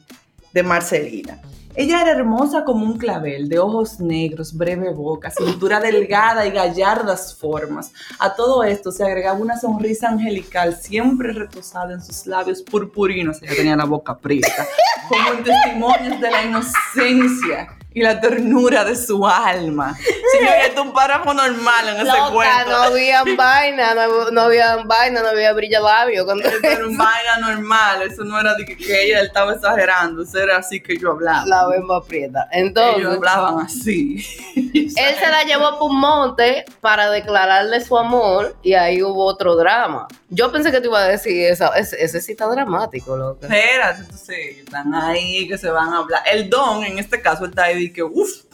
de 0.53 0.63
Marcelina. 0.65 1.39
Ella 1.77 2.03
era 2.03 2.11
hermosa 2.11 2.65
como 2.65 2.85
un 2.85 2.99
clavel, 2.99 3.49
de 3.49 3.59
ojos 3.59 4.01
negros, 4.01 4.53
breve 4.57 4.93
boca, 4.93 5.31
cintura 5.31 5.79
delgada 5.79 6.45
y 6.47 6.51
gallardas 6.51 7.37
formas. 7.37 7.93
A 8.19 8.35
todo 8.35 8.65
esto 8.65 8.91
se 8.91 9.05
agregaba 9.05 9.39
una 9.39 9.59
sonrisa 9.59 10.09
angelical, 10.09 10.77
siempre 10.77 11.33
retosada 11.33 11.95
en 11.95 12.03
sus 12.03 12.27
labios 12.27 12.63
purpurinos. 12.63 13.41
Ella 13.43 13.55
tenía 13.55 13.77
la 13.77 13.85
boca 13.85 14.19
prieta, 14.19 14.67
como 15.09 15.39
en 15.39 15.45
testimonios 15.45 16.21
de 16.21 16.31
la 16.31 16.45
inocencia 16.45 17.80
y 17.93 18.03
la 18.03 18.21
ternura 18.21 18.85
de 18.85 18.95
su 18.95 19.27
alma. 19.27 19.97
Señor, 20.33 20.55
esto 20.65 20.81
es 20.83 20.87
un 20.87 20.93
párrafo 20.93 21.35
normal 21.35 21.89
en 21.89 21.95
ese 21.97 22.05
Loca, 22.05 22.31
cuento. 22.33 22.71
no 22.71 22.77
había 22.85 23.25
vaina, 23.37 23.95
no, 23.95 24.31
no 24.31 24.41
había 24.43 24.77
vaina, 24.85 25.23
no 25.23 25.29
había 25.29 25.53
brilla 25.53 25.81
labio. 25.81 26.25
Era 26.63 26.87
un 26.87 26.97
vaina 26.97 27.39
normal, 27.41 28.03
eso 28.03 28.23
no 28.25 28.39
era 28.41 28.55
de 28.55 28.65
que, 28.65 28.77
que 28.77 29.07
ella 29.07 29.23
estaba 29.23 29.55
exagerando, 29.55 30.23
eso 30.23 30.39
era 30.39 30.59
así 30.59 30.81
que 30.81 30.97
yo 30.99 31.11
hablaba. 31.13 31.45
La 31.47 31.67
vemos 31.67 32.05
aprieta. 32.05 32.49
Entonces, 32.53 32.99
Ellos 32.99 33.17
hablaban 33.17 33.65
así. 33.67 34.25
él 34.55 34.91
se 35.19 35.29
la 35.29 35.43
llevó 35.45 35.79
por 35.79 35.91
un 35.91 35.99
monte 36.01 36.65
para 36.81 37.11
declararle 37.11 37.81
su 37.81 37.99
amor 37.99 38.55
y 38.63 38.75
ahí 38.75 39.03
hubo 39.03 39.25
otro 39.25 39.57
drama. 39.57 40.07
Yo 40.29 40.53
pensé 40.53 40.71
que 40.71 40.81
te 40.81 40.87
iba 40.87 41.01
a 41.01 41.09
decir 41.09 41.47
eso. 41.51 41.75
Ese, 41.75 42.01
ese 42.03 42.21
sí 42.21 42.33
está 42.33 42.47
dramático, 42.47 43.17
loca. 43.17 43.49
Espérate, 43.49 44.03
entonces 44.03 44.29
ellos 44.39 44.59
están 44.65 44.95
ahí 44.95 45.49
que 45.49 45.59
se 45.59 45.69
van 45.71 45.93
a 45.93 45.99
hablar. 45.99 46.23
El 46.31 46.49
don, 46.49 46.85
en 46.85 47.01
este 47.01 47.21
caso, 47.21 47.45
él 47.45 47.51
está 47.51 47.65
ahí 47.65 47.80
y 47.81 47.93
que, 47.93 48.03
uff, 48.03 48.45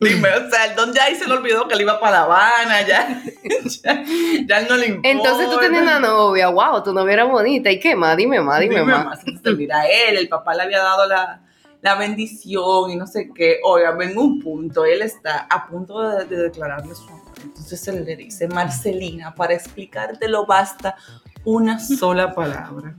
dime, 0.00 0.28
o 0.28 0.50
sea, 0.50 0.66
el 0.66 0.76
don 0.76 0.92
ya 0.92 1.04
ahí 1.04 1.16
se 1.16 1.26
le 1.26 1.34
olvidó 1.34 1.66
que 1.66 1.74
él 1.74 1.82
iba 1.82 1.98
para 1.98 2.18
La 2.18 2.22
Habana, 2.24 2.86
ya, 2.86 3.22
ya, 3.82 4.04
ya 4.46 4.60
no 4.62 4.76
le 4.76 4.86
importa. 4.86 5.08
Entonces 5.08 5.50
tú 5.50 5.58
tenías 5.58 5.82
una 5.82 6.00
novia, 6.00 6.48
wow, 6.48 6.82
tu 6.82 6.92
novia 6.92 7.14
era 7.14 7.24
bonita. 7.24 7.70
¿Y 7.70 7.80
qué 7.80 7.94
más? 7.96 8.16
Dime 8.16 8.40
más, 8.40 8.60
dime, 8.60 8.80
Dime 8.80 8.92
más. 8.92 9.04
más. 9.04 9.20
Entonces, 9.26 9.56
mira, 9.56 9.84
él, 9.86 10.16
el 10.16 10.28
papá 10.28 10.54
le 10.54 10.62
había 10.62 10.78
dado 10.78 11.06
la, 11.06 11.42
la 11.80 11.94
bendición 11.96 12.90
y 12.90 12.96
no 12.96 13.06
sé 13.06 13.30
qué. 13.34 13.60
Oigan, 13.64 14.00
en 14.02 14.16
un 14.16 14.40
punto, 14.40 14.84
él 14.84 15.02
está 15.02 15.46
a 15.50 15.66
punto 15.66 16.00
de, 16.00 16.24
de 16.24 16.36
declararle 16.44 16.94
su 16.94 17.08
amor. 17.08 17.22
Entonces 17.42 17.86
él 17.88 18.04
le 18.04 18.16
dice, 18.16 18.48
Marcelina, 18.48 19.34
para 19.34 19.54
explicártelo 19.54 20.46
basta 20.46 20.96
una 21.44 21.78
sola 21.78 22.34
palabra. 22.34 22.94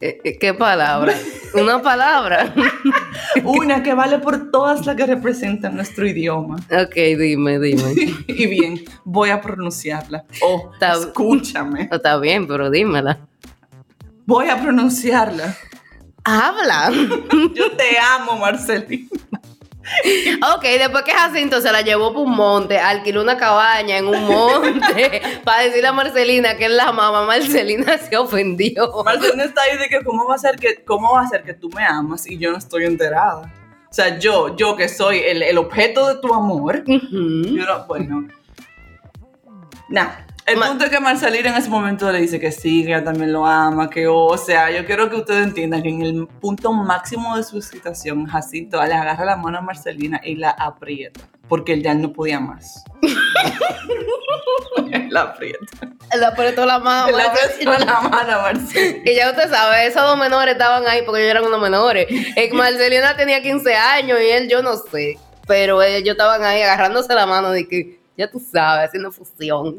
Eh, 0.00 0.20
eh, 0.24 0.38
¿Qué 0.38 0.54
palabra? 0.54 1.12
Una 1.54 1.82
palabra. 1.82 2.54
Una 3.44 3.82
que 3.82 3.94
vale 3.94 4.18
por 4.18 4.50
todas 4.50 4.86
las 4.86 4.96
que 4.96 5.06
representan 5.06 5.76
nuestro 5.76 6.06
idioma. 6.06 6.56
ok, 6.56 6.94
dime, 6.94 7.58
dime. 7.58 7.94
Y 8.28 8.46
bien, 8.46 8.80
voy 9.04 9.30
a 9.30 9.40
pronunciarla. 9.40 10.24
Oh, 10.42 10.70
escúchame. 10.80 11.88
Está 11.92 12.18
bien, 12.18 12.46
pero 12.46 12.70
dímela. 12.70 13.18
Voy 14.26 14.48
a 14.48 14.60
pronunciarla. 14.60 15.56
Habla. 16.24 16.90
Yo 17.54 17.72
te 17.72 17.98
amo, 17.98 18.36
Marcelina. 18.38 19.08
Ok, 20.54 20.62
después 20.62 21.04
que 21.04 21.12
Jacinto 21.12 21.60
se 21.60 21.72
la 21.72 21.82
llevó 21.82 22.12
por 22.12 22.22
un 22.22 22.34
monte, 22.36 22.78
alquiló 22.78 23.22
una 23.22 23.36
cabaña 23.36 23.98
en 23.98 24.06
un 24.06 24.24
monte 24.26 25.22
para 25.44 25.62
decirle 25.62 25.88
a 25.88 25.92
Marcelina 25.92 26.56
que 26.56 26.66
es 26.66 26.70
la 26.70 26.92
mamá, 26.92 27.24
Marcelina 27.24 27.98
se 27.98 28.16
ofendió. 28.16 29.02
Marcelina 29.04 29.44
está 29.44 29.62
ahí 29.62 29.76
de 29.78 29.88
que 29.88 30.04
cómo 30.04 30.26
va 30.26 30.34
a 30.34 30.38
ser 30.38 30.56
que 30.56 30.84
cómo 30.84 31.12
va 31.12 31.22
a 31.22 31.28
ser 31.28 31.42
que 31.42 31.54
tú 31.54 31.68
me 31.74 31.84
amas 31.84 32.26
y 32.26 32.38
yo 32.38 32.50
no 32.50 32.58
estoy 32.58 32.84
enterada. 32.84 33.52
O 33.90 33.94
sea, 33.94 34.18
yo, 34.18 34.54
yo 34.56 34.76
que 34.76 34.88
soy 34.88 35.18
el, 35.18 35.42
el 35.42 35.56
objeto 35.56 36.06
de 36.08 36.20
tu 36.20 36.34
amor, 36.34 36.84
Ujú. 36.86 37.56
yo 37.56 37.64
no, 37.64 37.86
bueno. 37.86 38.28
Nada. 39.88 40.26
El 40.48 40.56
Ma- 40.58 40.68
punto 40.68 40.84
es 40.84 40.90
que 40.90 41.00
Marcelina 41.00 41.50
en 41.50 41.56
ese 41.56 41.68
momento 41.68 42.10
le 42.10 42.20
dice 42.20 42.40
que 42.40 42.50
sí, 42.52 42.82
que 42.84 42.90
ella 42.90 43.04
también 43.04 43.32
lo 43.32 43.46
ama, 43.46 43.90
que 43.90 44.06
o 44.08 44.36
sea, 44.38 44.70
yo 44.70 44.84
quiero 44.86 45.10
que 45.10 45.16
ustedes 45.16 45.44
entiendan 45.44 45.82
que 45.82 45.88
en 45.90 46.02
el 46.02 46.26
punto 46.26 46.72
máximo 46.72 47.36
de 47.36 47.42
su 47.44 47.58
excitación, 47.58 48.26
Jacinto 48.26 48.82
le 48.84 48.94
agarra 48.94 49.24
la 49.24 49.36
mano 49.36 49.58
a 49.58 49.60
Marcelina 49.60 50.20
y 50.24 50.36
la 50.36 50.50
aprieta, 50.50 51.20
porque 51.48 51.74
él 51.74 51.82
ya 51.82 51.94
no 51.94 52.12
podía 52.12 52.40
más. 52.40 52.82
la 55.10 55.22
aprieta. 55.22 55.58
Le 56.18 56.24
apretó 56.24 56.64
la 56.64 56.78
mano. 56.78 57.16
Le 57.16 57.22
apretó 57.22 57.70
la 57.84 58.00
mano 58.00 58.32
a 58.32 58.42
Marcelina. 58.42 58.98
Y 59.04 59.14
ya 59.14 59.30
usted 59.30 59.50
sabe, 59.50 59.86
esos 59.86 60.02
dos 60.02 60.18
menores 60.18 60.54
estaban 60.54 60.86
ahí 60.86 61.02
porque 61.04 61.20
ellos 61.22 61.30
eran 61.32 61.44
unos 61.44 61.60
menores. 61.60 62.06
Marcelina 62.52 63.16
tenía 63.16 63.42
15 63.42 63.74
años 63.74 64.18
y 64.20 64.30
él, 64.30 64.48
yo 64.48 64.62
no 64.62 64.76
sé. 64.76 65.18
Pero 65.46 65.82
ellos 65.82 66.12
estaban 66.12 66.44
ahí 66.44 66.62
agarrándose 66.62 67.14
la 67.14 67.26
mano 67.26 67.50
de 67.50 67.66
que, 67.68 67.97
ya 68.18 68.28
tú 68.28 68.40
sabes, 68.40 68.88
haciendo 68.88 69.12
fusión. 69.12 69.76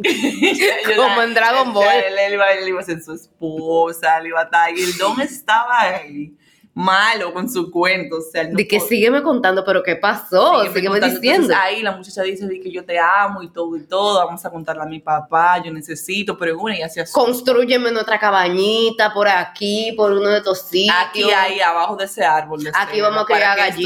Como 0.96 1.22
en 1.22 1.34
Dragon 1.34 1.74
Ball. 1.74 1.86
Él, 2.08 2.18
él 2.18 2.34
iba, 2.36 2.52
él 2.54 2.70
iba 2.70 2.80
a 2.80 2.84
ser 2.84 3.04
su 3.04 3.12
esposa, 3.12 4.18
él 4.20 4.28
iba 4.28 4.40
a 4.40 4.44
estar 4.44 4.68
ahí. 4.68 4.82
El 4.82 4.98
don 4.98 5.20
estaba 5.22 5.82
ahí. 5.82 6.34
malo 6.74 7.34
con 7.34 7.50
su 7.50 7.70
cuento. 7.70 8.20
O 8.20 8.22
sea, 8.22 8.46
no 8.46 8.56
De 8.56 8.66
que 8.66 8.80
sígueme 8.80 9.22
contando, 9.22 9.66
pero 9.66 9.84
¿qué 9.84 9.98
pasó? 9.98 10.62
sígueme 10.62 10.74
Sígueme 10.74 11.00
diciendo. 11.02 11.48
Entonces, 11.48 11.58
ahí 11.62 11.82
la 11.84 11.92
muchacha 11.92 12.22
dice 12.22 12.48
de 12.48 12.62
que 12.62 12.72
yo 12.72 12.86
te 12.86 12.98
amo 12.98 13.44
y 13.44 13.50
todo 13.52 13.76
y 13.76 13.86
todo, 13.86 14.26
vamos 14.26 14.46
a 14.46 14.50
contarle 14.50 14.84
a 14.84 14.86
mi 14.86 15.00
papá, 15.00 15.62
yo 15.62 15.74
necesito, 15.74 16.38
pero 16.38 16.58
una 16.58 16.78
y 16.78 16.82
así 16.82 17.02
así. 17.02 17.12
Construyeme 17.12 17.92
nuestra 17.92 18.18
cabañita 18.18 19.14
por 19.14 19.28
aquí, 19.28 19.94
por 19.98 20.14
uno 20.14 20.30
de 20.30 20.38
estos 20.38 20.62
sitios. 20.62 20.96
Aquí, 21.10 21.24
ahí, 21.30 21.60
abajo 21.60 21.98
de 21.98 22.06
ese 22.06 22.24
árbol. 22.24 22.64
de 22.64 22.70
Aquí 22.74 22.96
cera, 22.96 23.10
vamos 23.10 23.24
a 23.24 23.26
criar 23.26 23.58
que 23.58 23.84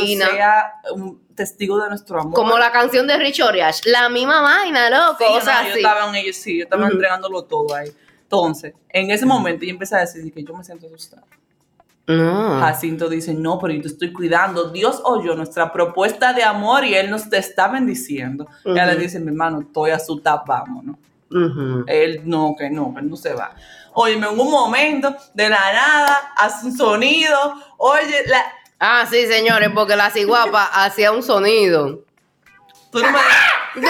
testigo 1.36 1.82
de 1.82 1.90
nuestro 1.90 2.20
amor. 2.20 2.34
Como 2.34 2.58
la 2.58 2.72
canción 2.72 3.08
de 3.08 3.18
Rich 3.18 3.42
Oriach, 3.42 3.86
la 3.86 4.10
misma 4.10 4.42
vaina, 4.42 4.90
loco. 4.90 5.18
Sí, 5.20 5.26
o 5.28 5.40
no, 5.40 5.40
yo 5.40 5.74
sí. 5.74 5.80
estaba 5.80 6.18
en 6.18 6.34
sí, 6.34 6.58
yo 6.58 6.64
estaba 6.64 6.88
entregándolo 6.88 7.44
todo 7.44 7.76
ahí. 7.76 7.92
Entonces, 8.24 8.74
en 8.90 9.12
ese 9.12 9.26
momento 9.26 9.64
yo 9.66 9.72
empecé 9.72 9.96
a 9.96 10.00
decir 10.00 10.34
que 10.34 10.44
yo 10.44 10.56
me 10.56 10.64
siento 10.64 10.88
asustada. 10.88 11.24
No. 12.06 12.60
Jacinto 12.60 13.08
dice, 13.08 13.34
no, 13.34 13.60
pero 13.60 13.74
yo 13.74 13.82
te 13.82 13.88
estoy 13.88 14.12
cuidando. 14.12 14.70
Dios 14.72 15.02
oyó 15.06 15.36
nuestra 15.36 15.72
propuesta 15.72 16.34
de 16.34 16.44
amor 16.44 16.84
y 16.84 16.96
Él 16.96 17.10
nos 17.10 17.30
te 17.30 17.38
está 17.38 17.68
bendiciendo. 17.70 18.48
Ella 18.66 18.86
le 18.88 18.94
Ujú. 18.94 19.02
dice, 19.02 19.20
mi 19.20 19.28
hermano, 19.28 19.62
estoy 19.62 19.92
asustada, 19.92 20.44
vámonos. 20.46 20.98
Ujú. 21.32 21.86
Él 21.88 22.22
no, 22.26 22.56
que 22.58 22.70
no, 22.70 22.94
él 22.98 23.10
no 23.10 23.16
se 23.16 23.34
va. 23.34 23.56
Oye, 23.94 24.14
en 24.16 24.26
un 24.26 24.52
momento, 24.52 25.16
de 25.34 25.50
la 25.50 25.74
nada, 25.74 26.34
hace 26.38 26.68
un 26.68 26.78
sonido. 26.78 27.38
Oye, 27.78 28.28
la, 28.28 28.44
Ah, 28.86 29.08
sí, 29.10 29.26
señores, 29.28 29.70
porque 29.74 29.96
la 29.96 30.10
ciguapa 30.10 30.66
hacía 30.74 31.14
un 31.14 31.24
sonido. 31.24 32.04
tú 32.92 33.00
no 33.00 33.12
me 33.14 33.20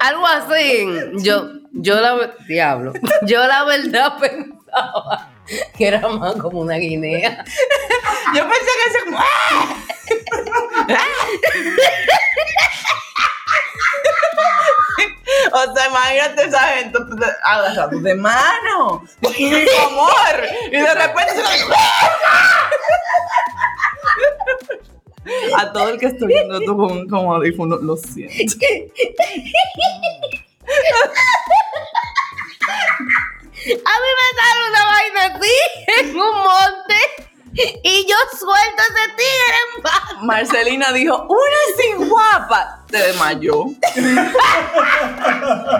Algo 0.00 0.26
así. 0.26 0.86
Yo, 1.18 1.50
yo 1.72 2.00
la 2.00 2.34
diablo. 2.48 2.94
Yo 3.26 3.46
la 3.46 3.64
verdad 3.64 4.16
pensaba 4.18 5.28
que 5.76 5.86
era 5.86 6.08
más 6.08 6.34
como 6.36 6.60
una 6.60 6.76
guinea. 6.76 7.44
Yo 8.34 8.48
pensé 8.48 8.70
que 8.84 8.88
ese 8.88 9.04
como. 9.04 9.18
¡ah! 10.88 11.04
O 15.52 15.74
sea, 15.74 15.79
imagínate 15.90 16.44
esa 16.44 16.60
gente 16.60 16.98
entonces, 16.98 17.28
agarrado 17.44 18.00
de 18.00 18.14
mano, 18.14 19.04
mi 19.20 19.66
amor, 19.84 20.46
y 20.66 20.76
de 20.76 20.94
repente 20.94 21.34
se 21.34 21.42
A 25.56 25.72
todo 25.72 25.90
el 25.90 25.98
que 25.98 26.06
estoy 26.06 26.28
viendo 26.28 26.60
tú 26.60 26.76
con, 26.76 27.08
con 27.08 27.26
audífono, 27.26 27.76
lo 27.76 27.96
siento. 27.96 28.56
A 33.84 33.94
mí 34.00 34.08
me 34.18 34.26
sale 34.38 34.60
una 34.68 34.84
vaina 34.86 35.24
así 35.26 35.56
en 36.00 36.06
un 36.16 36.16
monte 36.16 36.98
y 37.82 38.06
yo 38.08 38.16
suelto 38.38 38.82
ese 38.82 39.08
tigre 39.16 39.58
en 39.76 39.82
paz. 39.82 40.02
Marcelina 40.22 40.92
dijo, 40.92 41.26
una 41.28 41.62
sin 41.76 42.08
guapa. 42.08 42.39
Se 42.90 42.98
desmayó. 42.98 43.52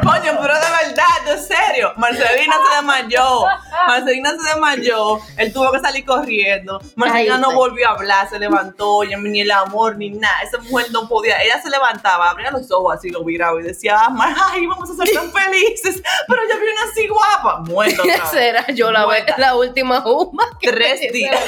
Coño, 0.03 0.33
pero 0.41 0.55
de 0.55 0.71
verdad, 0.71 1.05
en 1.29 1.39
serio. 1.43 1.93
Marcelina 1.97 2.55
se 2.69 2.77
desmayó. 2.77 3.45
Marcelina 3.87 4.31
se 4.31 4.49
desmayó. 4.49 5.19
Él 5.37 5.53
tuvo 5.53 5.73
que 5.73 5.81
salir 5.81 6.05
corriendo. 6.05 6.81
Marcelina 6.95 7.35
Ay, 7.37 7.41
no 7.41 7.53
volvió 7.53 7.89
a 7.89 7.93
hablar, 7.95 8.29
se 8.29 8.39
levantó, 8.39 9.03
ya 9.05 9.17
ni 9.19 9.41
el 9.41 9.51
amor, 9.51 9.97
ni 9.97 10.11
nada. 10.11 10.43
Esa 10.43 10.59
mujer 10.59 10.87
no 10.93 11.09
podía. 11.09 11.43
Ella 11.43 11.61
se 11.63 11.69
levantaba, 11.71 12.31
abría 12.31 12.51
los 12.51 12.71
ojos 12.71 12.97
así, 12.97 13.11
lo 13.11 13.25
viraba 13.25 13.61
y 13.61 13.65
decía, 13.65 13.97
"Ah, 13.99 14.11
Mar, 14.11 14.35
ay, 14.53 14.67
vamos 14.67 14.89
a 14.91 14.95
ser 15.05 15.13
tan 15.15 15.31
felices. 15.45 16.03
Pero 16.29 16.43
yo 16.49 16.61
vi 16.61 16.67
una 16.69 16.91
así 16.91 17.09
guapa. 17.09 17.61
Muerta. 17.67 18.03
vez. 18.05 18.21
Será 18.31 18.67
yo 18.69 18.91
la, 18.91 19.07
ve- 19.07 19.25
la 19.37 19.55
última 19.57 20.05
Uma. 20.07 20.45
que 20.61 20.71
Tres 20.71 21.13
días. 21.13 21.41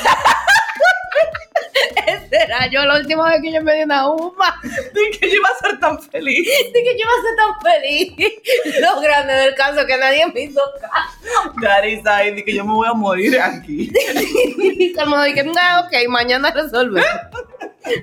Será 2.30 2.66
yo 2.70 2.84
la 2.84 2.98
última 2.98 3.28
vez 3.30 3.40
que 3.42 3.52
yo 3.52 3.62
me 3.62 3.74
di 3.74 3.82
una 3.82 4.08
Uma. 4.08 4.60
Dije 4.94 5.18
que 5.18 5.30
yo 5.30 5.36
iba 5.36 5.48
a 5.48 5.58
ser 5.58 5.80
tan 5.80 6.00
feliz. 6.02 6.46
De 6.46 6.82
que 6.82 6.96
yo 6.96 7.04
iba 7.04 7.12
a 7.12 7.22
ser 7.22 7.36
tan 7.36 7.72
feliz. 7.72 8.80
Lo 8.80 9.00
grande 9.00 9.34
del 9.34 9.54
caso 9.54 9.86
que 9.86 9.96
nadie 9.96 10.26
me 10.32 10.40
hizo 10.42 10.60
caso. 10.80 12.10
Ahí 12.10 12.30
dije 12.32 12.44
que 12.44 12.54
yo 12.54 12.64
me 12.64 12.72
voy 12.74 12.88
a 12.88 12.92
morir 12.92 13.40
aquí. 13.40 13.90
El 13.94 15.06
mundo 15.06 15.22
dice, 15.24 15.44
"Ah, 15.60 15.86
ok, 15.86 16.08
mañana 16.08 16.50
resolvemos. 16.50 17.08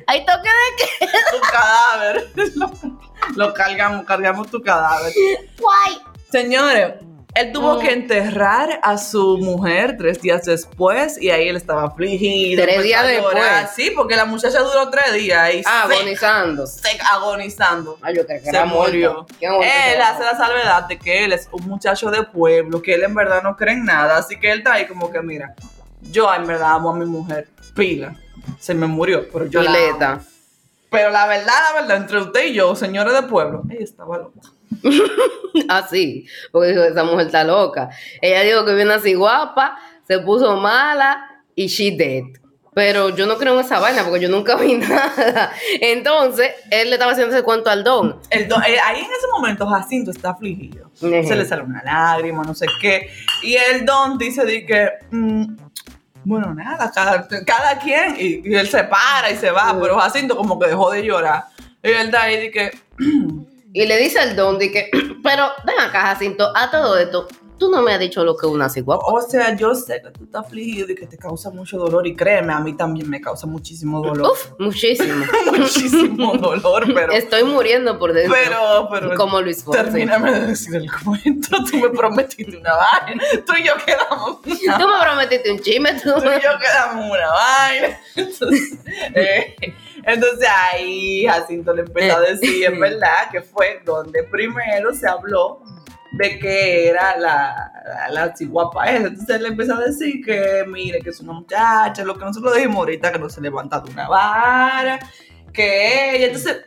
Hay 0.07 0.25
toque 0.25 0.49
de 0.49 0.75
que. 0.77 1.05
tu 1.31 1.41
cadáver. 1.51 2.27
Lo, 2.55 2.71
lo 3.35 3.53
cargamos, 3.53 4.05
cargamos 4.05 4.49
tu 4.51 4.61
cadáver. 4.61 5.13
Guay. 5.57 5.99
Señores, 6.31 6.93
él 7.39 7.51
tuvo 7.51 7.79
que 7.79 7.91
enterrar 7.91 8.79
a 8.83 8.97
su 8.97 9.37
mujer 9.37 9.95
tres 9.97 10.21
días 10.21 10.43
después 10.45 11.21
y 11.21 11.29
ahí 11.29 11.47
él 11.49 11.55
estaba 11.55 11.83
afligido. 11.85 12.63
Tres 12.63 12.83
días 12.83 13.07
después. 13.07 13.43
Sí, 13.75 13.91
porque 13.95 14.15
la 14.15 14.25
muchacha 14.25 14.59
duró 14.59 14.89
tres 14.89 15.13
días 15.13 15.39
ahí 15.39 15.61
Ah, 15.65 15.85
sec- 15.87 15.95
agonizando. 15.95 16.63
sec- 16.65 17.01
agonizando. 17.11 17.97
Ay, 18.01 18.15
yo 18.17 18.25
creo 18.25 18.39
que 18.39 18.45
Se 18.45 18.49
era 18.51 18.65
murió. 18.65 19.13
muerto. 19.13 19.33
¿Quién 19.39 19.51
aguantó 19.51 19.73
Él 19.93 20.01
hace 20.01 20.23
la 20.23 20.37
salvedad 20.37 20.87
de 20.87 20.97
que 20.99 21.25
él 21.25 21.33
es 21.33 21.47
un 21.51 21.65
muchacho 21.67 22.11
de 22.11 22.23
pueblo, 22.23 22.81
que 22.81 22.93
él 22.95 23.03
en 23.03 23.15
verdad 23.15 23.41
no 23.43 23.55
cree 23.55 23.73
en 23.73 23.85
nada, 23.85 24.17
así 24.17 24.39
que 24.39 24.51
él 24.51 24.59
está 24.59 24.73
ahí 24.73 24.87
como 24.87 25.11
que, 25.11 25.21
mira, 25.21 25.53
yo 26.01 26.33
en 26.33 26.45
verdad 26.47 26.71
amo 26.73 26.91
a 26.91 26.95
mi 26.95 27.05
mujer, 27.05 27.47
pila, 27.75 28.15
se 28.59 28.73
me 28.73 28.87
murió, 28.87 29.27
pero 29.31 29.45
yo 29.45 29.61
la 29.61 29.71
amo. 29.71 29.79
Pileta. 29.79 30.19
Pero 30.91 31.11
la 31.11 31.27
verdad, 31.27 31.53
la 31.71 31.81
verdad, 31.81 31.97
entre 31.97 32.19
usted 32.19 32.45
y 32.47 32.53
yo, 32.53 32.75
señores 32.75 33.13
de 33.13 33.21
pueblo, 33.23 33.61
ella 33.69 33.83
estaba 33.83 34.17
loca. 34.17 34.39
Así, 35.69 36.25
porque 36.51 36.69
dijo, 36.69 36.83
esa 36.83 37.03
mujer 37.03 37.27
está 37.27 37.43
loca. 37.43 37.89
Ella 38.21 38.41
dijo 38.41 38.65
que 38.65 38.75
viene 38.75 38.93
así 38.93 39.13
guapa, 39.13 39.77
se 40.07 40.19
puso 40.19 40.55
mala 40.57 41.43
y 41.55 41.67
she 41.67 41.91
dead. 41.91 42.23
Pero 42.73 43.09
yo 43.09 43.25
no 43.25 43.37
creo 43.37 43.55
en 43.59 43.65
esa 43.65 43.79
vaina 43.79 44.03
porque 44.03 44.19
yo 44.21 44.29
nunca 44.29 44.55
vi 44.61 44.75
nada. 44.75 45.51
Entonces, 45.81 46.51
él 46.69 46.89
le 46.89 46.95
estaba 46.95 47.11
haciendo 47.11 47.33
ese 47.35 47.43
cuento 47.43 47.69
al 47.69 47.83
don. 47.83 48.19
El 48.29 48.47
don- 48.47 48.63
eh, 48.63 48.77
ahí 48.85 48.99
en 48.99 49.05
ese 49.05 49.27
momento 49.31 49.67
Jacinto 49.67 50.11
está 50.11 50.29
afligido. 50.31 50.89
Se 50.95 51.35
le 51.35 51.45
sale 51.45 51.63
una 51.63 51.83
lágrima, 51.83 52.43
no 52.43 52.53
sé 52.53 52.67
qué. 52.81 53.09
Y 53.43 53.55
el 53.55 53.85
don 53.85 54.17
dice 54.17 54.45
de 54.45 54.65
que, 54.65 54.89
mm, 55.11 55.45
bueno, 56.23 56.53
nada, 56.53 56.91
cada, 56.93 57.27
cada 57.45 57.79
quien. 57.79 58.15
Y, 58.17 58.47
y 58.47 58.55
él 58.55 58.67
se 58.69 58.83
para 58.83 59.31
y 59.31 59.35
se 59.35 59.51
va, 59.51 59.71
Ujú. 59.71 59.81
pero 59.81 59.97
Jacinto 59.99 60.37
como 60.37 60.57
que 60.59 60.67
dejó 60.67 60.91
de 60.91 61.03
llorar. 61.03 61.45
Y 61.83 61.89
él 61.89 62.11
da 62.11 62.23
ahí 62.23 62.37
de 62.39 62.51
que, 62.51 62.71
Y 63.73 63.85
le 63.85 63.97
dice 63.97 64.19
al 64.19 64.35
don 64.35 64.57
de 64.57 64.71
que, 64.71 64.89
pero 65.23 65.51
ven 65.65 65.79
acá, 65.79 66.01
Jacinto, 66.01 66.51
a 66.55 66.71
todo 66.71 66.97
esto, 66.97 67.27
tú 67.59 67.69
no 67.69 67.81
me 67.81 67.93
has 67.93 67.99
dicho 67.99 68.23
lo 68.23 68.35
que 68.35 68.47
es 68.47 68.51
una 68.51 68.65
así 68.65 68.81
guapa. 68.81 69.05
o 69.05 69.21
sea, 69.21 69.55
yo 69.55 69.75
sé 69.75 70.01
que 70.01 70.11
tú 70.11 70.23
estás 70.23 70.45
afligido 70.45 70.89
y 70.91 70.95
que 70.95 71.05
te 71.05 71.17
causa 71.17 71.51
mucho 71.51 71.77
dolor. 71.77 72.07
Y 72.07 72.15
créeme, 72.15 72.53
a 72.53 72.59
mí 72.59 72.75
también 72.75 73.09
me 73.09 73.21
causa 73.21 73.45
muchísimo 73.45 74.01
dolor. 74.01 74.31
Uf, 74.31 74.51
muchísimo. 74.57 75.25
muchísimo 75.57 76.33
dolor, 76.37 76.85
pero... 76.93 77.11
Estoy 77.13 77.43
muriendo 77.43 77.99
por 77.99 78.13
dentro. 78.13 78.35
Pero, 78.43 78.87
pero... 78.89 79.15
como 79.15 79.41
Luis 79.41 79.63
Fonsi. 79.63 79.83
Termíname 79.83 80.31
de 80.31 80.47
decir 80.47 80.75
el 80.75 80.89
cuento. 80.91 81.57
Tú 81.69 81.77
me 81.77 81.89
prometiste 81.89 82.57
una 82.57 82.73
vaina. 82.75 83.23
Tú 83.45 83.53
y 83.59 83.67
yo 83.67 83.73
quedamos 83.85 84.39
una 84.45 84.77
Tú 84.77 84.87
me 84.87 84.99
prometiste 85.01 85.51
un 85.51 85.59
chisme, 85.59 85.93
tú. 86.01 86.13
tú 86.13 86.27
y 86.27 86.41
yo 86.41 86.57
quedamos 86.59 87.05
una 87.05 87.27
vaina. 87.27 87.99
Entonces, 88.15 88.79
eh, 89.15 89.55
entonces 90.03 90.47
ahí 90.71 91.25
Jacinto 91.25 91.73
le 91.73 91.81
empezó 91.81 92.17
a 92.17 92.21
decir, 92.21 92.65
en 92.65 92.79
verdad, 92.79 93.29
que 93.31 93.41
fue 93.41 93.81
donde 93.85 94.23
primero 94.23 94.93
se 94.93 95.07
habló 95.07 95.61
de 96.11 96.39
que 96.39 96.87
era 96.87 97.17
la, 97.17 97.71
la, 97.85 98.09
la 98.27 98.35
ciguapa 98.35 98.89
esa. 98.89 99.07
Entonces 99.07 99.35
él 99.35 99.43
le 99.43 99.49
empezó 99.49 99.75
a 99.75 99.79
decir 99.79 100.23
que, 100.23 100.63
mire, 100.67 100.99
que 100.99 101.09
es 101.11 101.19
una 101.19 101.33
muchacha, 101.33 102.03
lo 102.03 102.17
que 102.17 102.25
nosotros 102.25 102.55
dijimos 102.55 102.77
ahorita, 102.77 103.11
que 103.11 103.19
no 103.19 103.29
se 103.29 103.41
levanta 103.41 103.79
de 103.79 103.91
una 103.91 104.07
vara, 104.07 104.99
que 105.53 106.15
ella. 106.15 106.27
Entonces, 106.27 106.65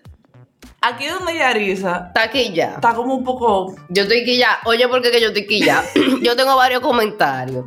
aquí 0.80 1.06
donde 1.06 1.36
Yarisa 1.36 2.04
Está 2.08 2.24
aquí 2.24 2.52
ya. 2.52 2.74
está 2.74 2.94
como 2.94 3.14
un 3.14 3.24
poco 3.24 3.74
Yo 3.88 4.02
estoy 4.04 4.36
ya. 4.36 4.58
Oye, 4.64 4.86
¿por 4.88 5.02
qué 5.02 5.10
que 5.10 5.20
yo 5.20 5.28
estoy 5.28 5.64
ya? 5.64 5.84
yo 6.22 6.36
tengo 6.36 6.56
varios 6.56 6.80
comentarios. 6.80 7.64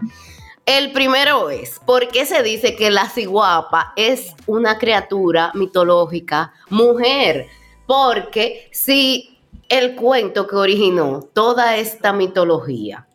El 0.66 0.92
primero 0.94 1.52
es, 1.52 1.80
¿por 1.86 2.08
qué 2.08 2.26
se 2.26 2.42
dice 2.42 2.76
que 2.76 2.90
la 2.90 3.08
ciguapa 3.08 3.94
es 3.96 4.34
una 4.48 4.80
criatura 4.80 5.52
mitológica 5.54 6.54
mujer? 6.72 7.46
Porque 7.86 8.68
si 8.72 9.35
el 9.70 9.96
cuento 9.96 10.48
que 10.48 10.56
originó 10.56 11.22
toda 11.34 11.78
esta 11.78 12.14
mitología, 12.14 13.08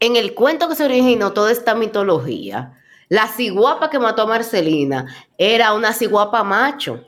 en 0.00 0.16
el 0.16 0.34
cuento 0.34 0.68
que 0.68 0.74
se 0.74 0.84
originó 0.84 1.32
toda 1.32 1.52
esta 1.52 1.74
mitología, 1.74 2.78
la 3.08 3.26
ciguapa 3.26 3.90
que 3.90 3.98
mató 3.98 4.22
a 4.22 4.26
Marcelina 4.26 5.06
era 5.36 5.74
una 5.74 5.92
ciguapa 5.92 6.42
macho. 6.42 7.04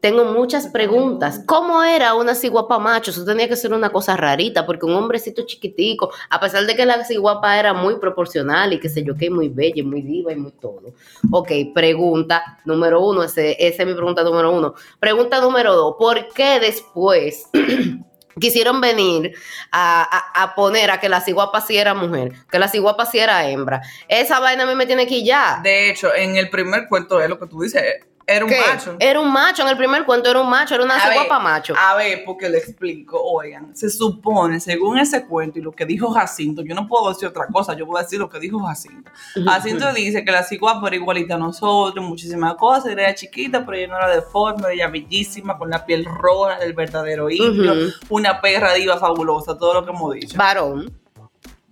Tengo 0.00 0.24
muchas 0.24 0.68
preguntas. 0.68 1.42
¿Cómo 1.46 1.82
era 1.84 2.14
una 2.14 2.34
ciguapa 2.34 2.78
macho? 2.78 3.10
Eso 3.10 3.24
tenía 3.24 3.48
que 3.48 3.56
ser 3.56 3.74
una 3.74 3.90
cosa 3.90 4.16
rarita, 4.16 4.64
porque 4.64 4.86
un 4.86 4.94
hombrecito 4.94 5.44
chiquitico, 5.44 6.10
a 6.30 6.40
pesar 6.40 6.64
de 6.64 6.74
que 6.74 6.86
la 6.86 7.04
ciguapa 7.04 7.58
era 7.58 7.74
muy 7.74 7.98
proporcional 7.98 8.72
y 8.72 8.80
que 8.80 8.88
sé 8.88 9.02
yo 9.02 9.14
que 9.14 9.28
muy 9.28 9.48
bella 9.48 9.84
muy 9.84 10.02
diva 10.02 10.32
y 10.32 10.36
muy 10.36 10.52
todo. 10.52 10.94
Ok, 11.30 11.50
pregunta 11.74 12.60
número 12.64 13.04
uno, 13.04 13.22
esa 13.22 13.42
es 13.42 13.86
mi 13.86 13.94
pregunta 13.94 14.22
número 14.22 14.50
uno. 14.52 14.74
Pregunta 14.98 15.40
número 15.40 15.74
dos, 15.74 15.96
¿por 15.98 16.28
qué 16.28 16.60
después 16.60 17.50
quisieron 18.40 18.80
venir 18.80 19.34
a 19.70 20.52
poner 20.56 20.90
a 20.90 20.98
que 20.98 21.08
la 21.08 21.20
ciguapa 21.20 21.60
sí 21.60 21.76
era 21.76 21.92
mujer, 21.92 22.32
que 22.50 22.58
la 22.58 22.68
ciguapa 22.68 23.04
sí 23.04 23.18
era 23.18 23.48
hembra. 23.48 23.82
Esa 24.08 24.40
vaina 24.40 24.62
a 24.62 24.66
mí 24.66 24.74
me 24.74 24.86
tiene 24.86 25.06
que 25.06 25.16
ir 25.18 25.26
ya. 25.26 25.60
De 25.62 25.90
hecho, 25.90 26.14
en 26.14 26.36
el 26.36 26.48
primer 26.48 26.88
cuento 26.88 27.20
es 27.20 27.28
lo 27.28 27.38
que 27.38 27.46
tú 27.46 27.60
dices, 27.60 27.82
era 28.30 28.44
un 28.44 28.50
¿Qué? 28.50 28.60
macho. 28.60 28.96
Era 29.00 29.20
un 29.20 29.32
macho, 29.32 29.62
en 29.62 29.68
el 29.68 29.76
primer 29.76 30.04
cuento 30.04 30.30
era 30.30 30.40
un 30.40 30.48
macho, 30.48 30.74
era 30.74 30.84
una 30.84 30.94
A 30.94 31.08
ver, 31.08 31.18
ciguapa 31.18 31.38
macho. 31.40 31.74
A 31.76 31.96
ver, 31.96 32.22
porque 32.24 32.48
le 32.48 32.58
explico, 32.58 33.20
oigan, 33.20 33.74
se 33.74 33.90
supone, 33.90 34.60
según 34.60 34.98
ese 34.98 35.26
cuento 35.26 35.58
y 35.58 35.62
lo 35.62 35.72
que 35.72 35.84
dijo 35.84 36.10
Jacinto, 36.12 36.62
yo 36.62 36.74
no 36.74 36.86
puedo 36.86 37.08
decir 37.08 37.28
otra 37.28 37.46
cosa, 37.48 37.74
yo 37.74 37.86
a 37.96 38.02
decir 38.02 38.20
lo 38.20 38.28
que 38.28 38.38
dijo 38.38 38.60
Jacinto. 38.60 39.10
Jacinto 39.44 39.92
dice 39.92 40.24
que 40.24 40.30
la 40.30 40.44
ciguapa 40.44 40.86
era 40.86 40.96
igualita 40.96 41.34
a 41.34 41.38
nosotros, 41.38 42.04
muchísimas 42.04 42.54
cosas, 42.54 42.92
era 42.92 43.12
chiquita, 43.14 43.64
pero 43.64 43.76
ella 43.76 43.88
no 43.88 43.96
era 43.96 44.14
deforme, 44.14 44.72
ella 44.72 44.88
bellísima, 44.88 45.58
con 45.58 45.70
la 45.70 45.84
piel 45.84 46.04
roja 46.04 46.58
del 46.58 46.72
verdadero 46.72 47.28
indio, 47.30 47.74
una 48.08 48.40
perra 48.40 48.74
diva 48.74 48.96
fabulosa, 48.98 49.58
todo 49.58 49.74
lo 49.74 49.84
que 49.84 49.90
hemos 49.90 50.14
dicho. 50.14 50.36
Varón. 50.36 50.99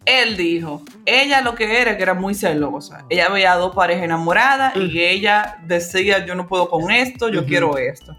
Él 0.09 0.37
dijo, 0.37 0.83
ella 1.05 1.43
lo 1.43 1.55
que 1.55 1.81
era, 1.81 1.97
que 1.97 2.03
era 2.03 2.15
muy 2.15 2.35
celosa. 2.35 3.05
Ella 3.11 3.29
veía 3.29 3.53
a 3.53 3.57
dos 3.57 3.75
parejas 3.75 4.05
enamoradas 4.05 4.75
y 4.77 5.01
ella 5.03 5.59
decía, 5.65 6.25
yo 6.25 6.35
no 6.35 6.47
puedo 6.47 6.69
con 6.71 6.91
esto, 6.91 7.29
yo 7.29 7.45
quiero 7.45 7.77
esto. 7.77 8.17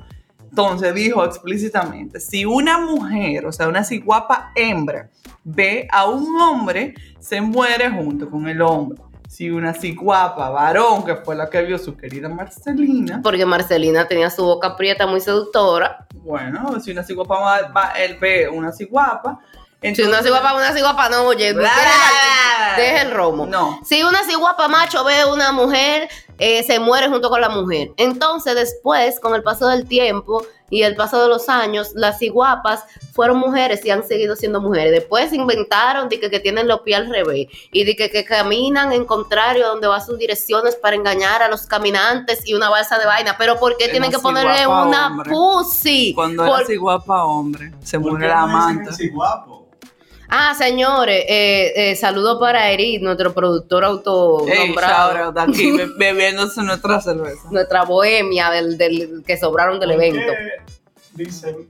Entonces 0.50 0.94
dijo 0.94 1.24
explícitamente, 1.26 2.20
si 2.20 2.46
una 2.46 2.80
mujer, 2.80 3.46
o 3.46 3.52
sea, 3.52 3.68
una 3.68 3.84
ciguapa 3.84 4.52
hembra, 4.56 5.10
ve 5.44 5.88
a 5.92 6.08
un 6.10 6.40
hombre, 6.42 6.94
se 7.20 7.40
muere 7.42 7.90
junto 7.90 8.30
con 8.30 8.48
el 8.48 8.62
hombre. 8.62 9.02
Si 9.28 9.50
una 9.52 9.74
ciguapa 9.76 10.50
varón, 10.50 11.06
que 11.06 11.16
fue 11.16 11.36
la 11.36 11.50
que 11.52 11.62
vio 11.62 11.78
su 11.78 11.96
querida 11.96 12.28
Marcelina, 12.30 13.22
Porque 13.24 13.46
Marcelina 13.46 14.08
tenía 14.08 14.30
su 14.32 14.44
boca 14.44 14.76
prieta 14.76 15.06
muy 15.06 15.22
seductora. 15.22 16.08
bueno, 16.24 16.80
si 16.80 16.92
una 16.92 17.04
ciguapa 17.04 17.40
va, 17.40 17.68
va- 17.70 17.92
él 17.92 18.18
ve 18.20 18.50
una 18.50 18.72
ciguapa, 18.72 19.40
Si 19.82 20.02
una 20.02 20.22
ciguapa, 20.22 20.54
una 20.56 20.74
ciguapa 20.74 21.08
no, 21.10 21.24
oye, 21.24 21.54
Bla. 21.54 21.72
deja, 22.76 23.02
el 23.02 23.12
romo. 23.12 23.46
No. 23.46 23.80
Si 23.86 24.04
una 24.04 24.24
ciguapa 24.24 24.68
macho 24.68 25.04
ve 25.06 25.22
a 25.22 25.28
una 25.28 25.54
mujer, 25.54 26.10
eh, 26.38 26.64
se 26.64 26.80
muere 26.80 27.08
junto 27.08 27.30
con 27.30 27.40
la 27.40 27.48
mujer. 27.50 27.92
Entonces, 27.98 28.56
después, 28.56 29.20
con 29.22 29.36
el 29.36 29.44
paso 29.44 29.68
del 29.68 29.88
tiempo 29.88 30.46
y 30.70 30.84
el 30.84 30.96
paso 30.98 31.22
de 31.22 31.30
los 31.30 31.48
años, 31.48 31.92
las 31.96 32.20
ciguapas 32.20 32.84
fueron 33.14 33.38
mujeres 33.38 33.84
y 33.86 33.90
han 33.90 34.06
seguido 34.06 34.36
siendo 34.36 34.60
mujeres. 34.62 34.92
Después 34.92 35.32
inventaron 35.34 36.10
de 36.10 36.20
que, 36.20 36.30
que 36.30 36.42
tienen 36.42 36.68
los 36.68 36.82
pies 36.82 36.98
al 37.00 37.10
revés 37.10 37.48
y 37.72 37.86
de 37.86 37.96
que, 37.96 38.10
que 38.10 38.26
caminan 38.26 38.92
en 38.92 39.06
contrario 39.06 39.66
a 39.66 39.70
donde 39.70 39.88
van 39.88 40.06
sus 40.06 40.18
direcciones 40.20 40.76
para 40.76 40.96
engañar 40.98 41.42
a 41.42 41.48
los 41.48 41.66
caminantes 41.68 42.46
y 42.46 42.54
una 42.54 42.70
balsa 42.70 43.00
de 43.00 43.06
vaina. 43.06 43.36
Pero 43.38 43.58
¿por 43.60 43.78
qué 43.78 43.88
tienen 43.88 44.12
que 44.12 44.20
ponerle 44.20 44.68
una 44.68 45.08
hombre. 45.08 45.30
pussy? 45.32 46.14
Cuando 46.14 46.46
Por- 46.46 46.60
era 46.60 46.68
ciguapa 46.68 47.24
hombre, 47.24 47.72
se 47.82 47.98
¿Por 47.98 48.12
muere 48.12 48.28
la 48.28 48.36
no 48.36 48.42
amante. 48.44 48.92
Ah, 50.30 50.54
señores, 50.56 51.26
eh, 51.28 51.74
eh, 51.76 51.96
saludo 51.96 52.40
para 52.40 52.70
Eric, 52.70 53.02
nuestro 53.02 53.34
productor 53.34 53.84
autonombrado. 53.84 55.26
out 55.26 55.38
aquí 55.38 55.72
be- 55.72 55.88
bebiéndose 55.98 56.62
nuestra 56.62 57.02
cerveza. 57.02 57.48
nuestra 57.52 57.84
bohemia 57.84 58.52
del, 58.52 58.78
del 58.78 59.24
que 59.26 59.38
sobraron 59.38 59.80
del 59.80 59.92
¿Por 59.94 60.04
evento. 60.04 60.32
qué 60.32 61.24
dicen 61.24 61.68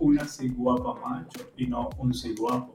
una 0.00 0.26
ciguapa 0.26 0.94
macho 1.08 1.40
y 1.56 1.66
no 1.66 1.88
un 1.98 2.12
ciguapo? 2.12 2.74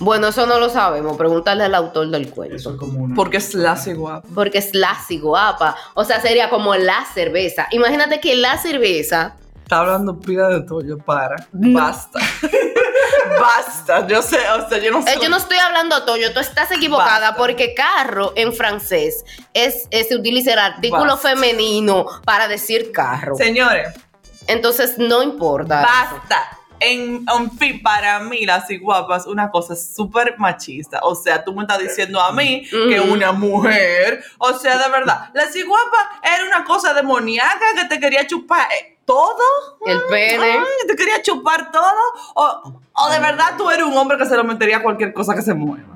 Bueno, 0.00 0.28
eso 0.28 0.46
no 0.46 0.58
lo 0.58 0.68
sabemos, 0.70 1.16
pregúntale 1.16 1.62
al 1.64 1.74
autor 1.76 2.08
del 2.08 2.28
cuento. 2.30 2.56
Eso 2.56 2.70
es 2.70 2.76
como 2.76 2.98
una. 3.04 3.14
Porque 3.14 3.36
es 3.36 3.54
la 3.54 3.76
ciguapa. 3.76 4.26
Porque 4.34 4.58
es 4.58 4.74
la 4.74 4.96
ciguapa. 5.06 5.76
O 5.94 6.02
sea, 6.04 6.20
sería 6.20 6.50
como 6.50 6.74
la 6.74 7.04
cerveza. 7.14 7.68
Imagínate 7.70 8.18
que 8.18 8.34
la 8.34 8.58
cerveza. 8.58 9.36
Está 9.62 9.80
hablando 9.80 10.18
pila 10.18 10.48
de 10.48 10.62
tuyo, 10.62 10.98
para. 10.98 11.46
No. 11.52 11.78
Basta. 11.78 12.18
Basta. 13.40 14.06
Yo 14.06 14.22
sé, 14.22 14.38
o 14.50 14.68
sea, 14.68 14.78
yo 14.78 14.90
no 14.92 15.02
sé. 15.02 15.12
Eh, 15.14 15.18
yo 15.22 15.28
no 15.28 15.36
estoy 15.36 15.58
hablando 15.58 16.04
Toyo, 16.04 16.32
tú 16.32 16.40
estás 16.40 16.70
equivocada 16.72 17.20
Basta. 17.30 17.36
porque 17.36 17.74
carro 17.74 18.32
en 18.36 18.52
francés 18.52 19.24
es, 19.54 19.86
es- 19.90 20.08
se 20.08 20.16
utiliza 20.16 20.52
el 20.52 20.58
artículo 20.58 21.14
Basta. 21.14 21.30
femenino 21.30 22.06
para 22.24 22.48
decir 22.48 22.92
carro. 22.92 23.36
Señores, 23.36 23.94
Entonces 24.46 24.94
no 24.98 25.22
importa. 25.22 25.82
eso. 25.82 26.46
En, 26.82 27.24
en 27.32 27.50
fin, 27.58 27.82
para 27.82 28.20
mí 28.20 28.44
la 28.44 28.60
ciguapa 28.66 29.16
es 29.16 29.26
una 29.26 29.50
cosa 29.50 29.76
súper 29.76 30.36
machista. 30.38 31.00
O 31.02 31.14
sea, 31.14 31.44
tú 31.44 31.54
me 31.54 31.62
estás 31.62 31.78
diciendo 31.78 32.20
a 32.20 32.32
mí 32.32 32.66
que 32.70 33.00
una 33.00 33.32
mujer, 33.32 34.24
o 34.38 34.52
sea, 34.54 34.78
de 34.78 34.90
verdad, 34.90 35.30
la 35.32 35.46
ciguapa 35.46 36.20
era 36.22 36.44
una 36.44 36.64
cosa 36.64 36.92
demoníaca 36.92 37.66
que 37.76 37.84
te 37.86 38.00
quería 38.00 38.26
chupar 38.26 38.68
eh, 38.72 38.98
todo. 39.04 39.78
El 39.86 40.00
pene. 40.10 40.52
Ay, 40.52 40.86
¿Te 40.86 40.96
quería 40.96 41.22
chupar 41.22 41.70
todo? 41.70 41.84
¿O, 42.34 42.80
o 42.92 43.10
de 43.10 43.18
verdad 43.18 43.54
tú 43.56 43.70
eres 43.70 43.84
un 43.84 43.96
hombre 43.96 44.18
que 44.18 44.26
se 44.26 44.36
lo 44.36 44.44
metería 44.44 44.78
a 44.78 44.82
cualquier 44.82 45.12
cosa 45.12 45.34
que 45.34 45.42
se 45.42 45.54
mueva? 45.54 45.91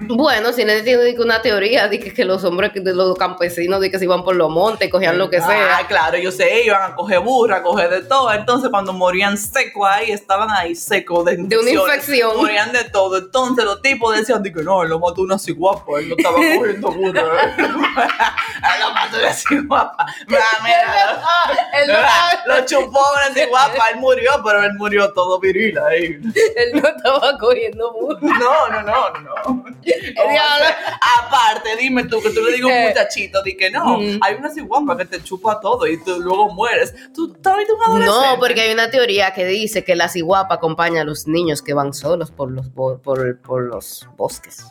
Bueno, 0.00 0.52
si 0.52 0.64
nadie 0.64 0.82
tiene 0.82 1.04
de 1.04 1.22
una 1.22 1.40
teoría 1.40 1.86
de 1.86 2.00
que, 2.00 2.12
que 2.12 2.24
los 2.24 2.42
hombres 2.42 2.72
de 2.74 2.92
los 2.92 3.16
campesinos 3.16 3.80
de 3.80 3.92
que 3.92 3.98
se 3.98 4.04
iban 4.04 4.24
por 4.24 4.34
los 4.34 4.50
montes, 4.50 4.90
cogían 4.90 5.16
lo 5.18 5.30
que 5.30 5.40
sea. 5.40 5.78
Ah, 5.78 5.86
claro, 5.86 6.18
yo 6.18 6.32
sé, 6.32 6.64
iban 6.64 6.82
a 6.82 6.94
coger 6.96 7.20
burra, 7.20 7.58
a 7.58 7.62
coger 7.62 7.90
de 7.90 8.02
todo. 8.02 8.32
Entonces, 8.32 8.70
cuando 8.70 8.92
morían 8.92 9.38
secos 9.38 9.88
ahí, 9.88 10.10
estaban 10.10 10.50
ahí 10.50 10.74
secos 10.74 11.24
de, 11.24 11.34
una 11.34 11.42
infecciones, 11.42 11.74
infección. 11.74 12.36
Morían 12.36 12.72
de 12.72 12.84
todo. 12.84 13.18
Entonces, 13.18 13.64
los 13.64 13.80
tipos 13.82 14.16
decían 14.16 14.42
de 14.42 14.52
que 14.52 14.64
no, 14.64 14.82
él 14.82 14.88
lo 14.88 14.98
mató 14.98 15.22
una 15.22 15.38
ciguapa, 15.38 16.00
él 16.00 16.08
no 16.08 16.16
estaba 16.16 16.36
cogiendo 16.36 16.90
burra. 16.90 17.54
él 17.56 18.80
lo 18.80 18.90
mató 18.92 19.18
una 19.18 19.32
ciguapa. 19.32 20.06
Mira, 20.26 20.44
mira, 20.64 22.42
Lo 22.46 22.66
chupó 22.66 23.00
una 23.14 23.32
ciguapa, 23.32 23.90
él 23.90 24.00
murió, 24.00 24.32
pero 24.44 24.64
él 24.64 24.72
murió 24.74 25.12
todo 25.12 25.38
viril 25.38 25.78
ahí. 25.78 26.04
él 26.56 26.82
no 26.82 26.88
estaba 26.88 27.38
cogiendo 27.38 27.92
burro. 27.92 28.18
No, 28.20 28.68
no, 28.70 28.82
no, 28.82 29.10
no. 29.20 29.64
Aparte, 31.18 31.76
dime 31.78 32.04
tú 32.04 32.20
que 32.22 32.30
tú 32.30 32.40
le 32.42 32.52
digas 32.52 32.64
a 32.64 32.66
un 32.66 32.72
Eh. 32.72 32.88
muchachito, 32.88 33.42
di 33.42 33.56
que 33.56 33.70
no, 33.70 33.98
Mm. 33.98 34.18
hay 34.22 34.34
una 34.34 34.50
ciguapa 34.50 34.96
que 34.96 35.04
te 35.04 35.22
chupa 35.22 35.60
todo 35.60 35.86
y 35.86 36.02
tú 36.02 36.18
luego 36.20 36.52
mueres. 36.52 36.94
Tú 37.14 37.32
tú 37.32 37.48
ahorita 37.48 37.72
un 37.74 37.82
adolescente. 37.82 38.26
No, 38.28 38.38
porque 38.38 38.60
hay 38.62 38.72
una 38.72 38.90
teoría 38.90 39.32
que 39.32 39.44
dice 39.44 39.84
que 39.84 39.94
la 39.96 40.08
ciguapa 40.08 40.54
acompaña 40.56 41.02
a 41.02 41.04
los 41.04 41.26
niños 41.26 41.62
que 41.62 41.74
van 41.74 41.92
solos 41.94 42.30
por 42.30 42.50
los, 42.50 42.72
bo- 42.74 42.98
por, 42.98 43.38
por 43.40 43.62
los 43.62 44.08
bosques. 44.16 44.64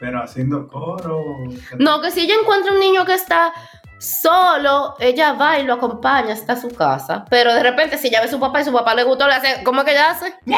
Pero 0.00 0.22
haciendo 0.22 0.66
coro. 0.68 1.22
No, 1.78 2.00
que 2.02 2.10
si 2.10 2.22
ella 2.22 2.34
encuentra 2.40 2.72
un 2.72 2.80
niño 2.80 3.04
que 3.06 3.14
está 3.14 3.52
solo, 3.98 4.96
ella 4.98 5.32
va 5.34 5.58
y 5.58 5.64
lo 5.64 5.74
acompaña 5.74 6.34
hasta 6.34 6.60
su 6.60 6.68
casa. 6.68 7.24
Pero 7.30 7.54
de 7.54 7.62
repente, 7.62 7.96
si 7.96 8.08
ella 8.08 8.20
ve 8.20 8.26
a 8.26 8.30
su 8.30 8.38
papá 8.40 8.60
y 8.60 8.64
su 8.64 8.72
papá 8.72 8.94
le 8.94 9.04
gustó, 9.04 9.26
le 9.26 9.34
hace, 9.34 9.62
¿cómo 9.64 9.80
es 9.80 9.86
que 9.86 9.92
ella 9.92 10.10
hace? 10.10 10.34
y 10.44 10.52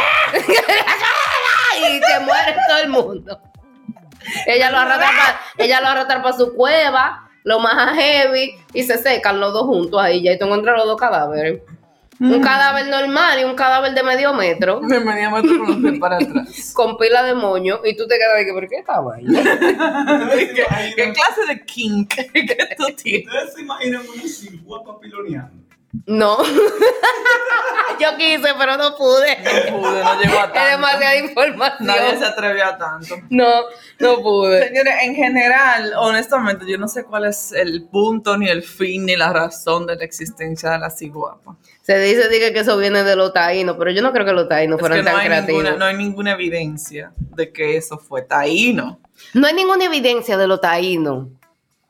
se 2.00 2.20
muere 2.24 2.56
todo 2.68 2.78
el 2.82 2.88
mundo. 2.88 3.40
Ella 4.46 4.70
lo 4.70 4.78
arrastra 4.78 5.06
para 5.16 5.40
ella 5.58 5.80
lo 5.80 5.88
arrastra 5.88 6.22
para 6.22 6.36
su 6.36 6.54
cueva, 6.54 7.30
lo 7.44 7.60
más 7.60 7.96
heavy, 7.96 8.54
y 8.72 8.82
se 8.82 8.98
secan 8.98 9.40
los 9.40 9.52
dos 9.52 9.64
juntos 9.64 10.00
ahí. 10.00 10.22
Ya 10.22 10.32
ahí 10.32 10.38
te 10.38 10.44
encuentras 10.44 10.76
los 10.76 10.86
dos 10.86 11.00
cadáveres. 11.00 11.60
Un 12.18 12.40
cadáver 12.40 12.86
normal 12.88 13.38
y 13.40 13.44
un 13.44 13.54
cadáver 13.54 13.92
de 13.92 14.02
medio 14.02 14.32
metro. 14.32 14.80
Me 14.80 14.98
venía 14.98 15.28
a 15.28 15.30
meter 15.30 15.58
con 15.58 15.66
los 15.66 15.76
pies 15.76 15.98
para 16.00 16.16
atrás. 16.16 16.72
Con 16.74 16.96
pila 16.96 17.22
de 17.22 17.34
moño, 17.34 17.80
y 17.84 17.94
tú 17.94 18.06
te 18.06 18.16
quedas 18.16 18.38
de 18.38 18.46
que, 18.46 18.52
¿por 18.52 18.68
qué 18.68 18.76
estaba 18.76 19.16
ahí? 19.16 19.26
¿Qué, 20.54 20.64
qué 20.96 21.12
clase 21.12 21.46
de 21.46 21.64
kink 21.64 22.08
que 22.08 22.68
tú 22.76 22.86
tienes? 22.96 23.26
¿Ustedes 23.26 23.54
se 23.54 23.60
imaginan 23.60 24.02
una 24.08 24.22
ciguapa 24.26 24.98
piloneando? 24.98 25.65
No. 26.06 26.38
Yo 27.98 28.16
quise, 28.18 28.48
pero 28.58 28.76
no 28.76 28.94
pude. 28.94 29.38
No 29.42 29.78
pude, 29.78 30.04
no 30.04 30.20
llegó 30.20 30.38
a 30.38 30.42
tanto. 30.52 30.58
Es 30.60 30.70
demasiada 30.72 31.16
información. 31.16 31.86
Nadie 31.86 32.18
se 32.18 32.24
atrevió 32.26 32.64
a 32.66 32.76
tanto. 32.76 33.16
No, 33.30 33.48
no 33.98 34.20
pude. 34.20 34.68
Señores, 34.68 34.94
en 35.02 35.14
general, 35.14 35.92
honestamente, 35.96 36.66
yo 36.68 36.76
no 36.76 36.88
sé 36.88 37.04
cuál 37.04 37.24
es 37.24 37.52
el 37.52 37.84
punto, 37.88 38.36
ni 38.36 38.48
el 38.48 38.62
fin, 38.62 39.06
ni 39.06 39.16
la 39.16 39.32
razón 39.32 39.86
de 39.86 39.96
la 39.96 40.04
existencia 40.04 40.72
de 40.72 40.78
la 40.78 40.90
ciguapa. 40.90 41.56
Se 41.82 41.98
dice 41.98 42.28
dice, 42.28 42.52
que 42.52 42.58
eso 42.60 42.76
viene 42.76 43.02
de 43.02 43.16
los 43.16 43.32
taínos, 43.32 43.76
pero 43.78 43.90
yo 43.92 44.02
no 44.02 44.12
creo 44.12 44.26
que 44.26 44.32
los 44.32 44.48
taínos 44.48 44.76
Es 44.76 44.80
fueran 44.80 44.98
que 44.98 45.04
no 45.04 45.10
tan 45.12 45.20
hay, 45.20 45.26
creativos. 45.28 45.62
ninguna, 45.62 45.78
no 45.78 45.84
hay 45.86 45.96
ninguna 45.96 46.32
evidencia 46.32 47.12
de 47.16 47.52
que 47.52 47.76
eso 47.76 47.96
fue 47.96 48.22
taíno. 48.22 49.00
No 49.32 49.46
hay 49.46 49.54
ninguna 49.54 49.84
evidencia 49.86 50.36
de 50.36 50.46
los 50.46 50.60
taínos. 50.60 51.28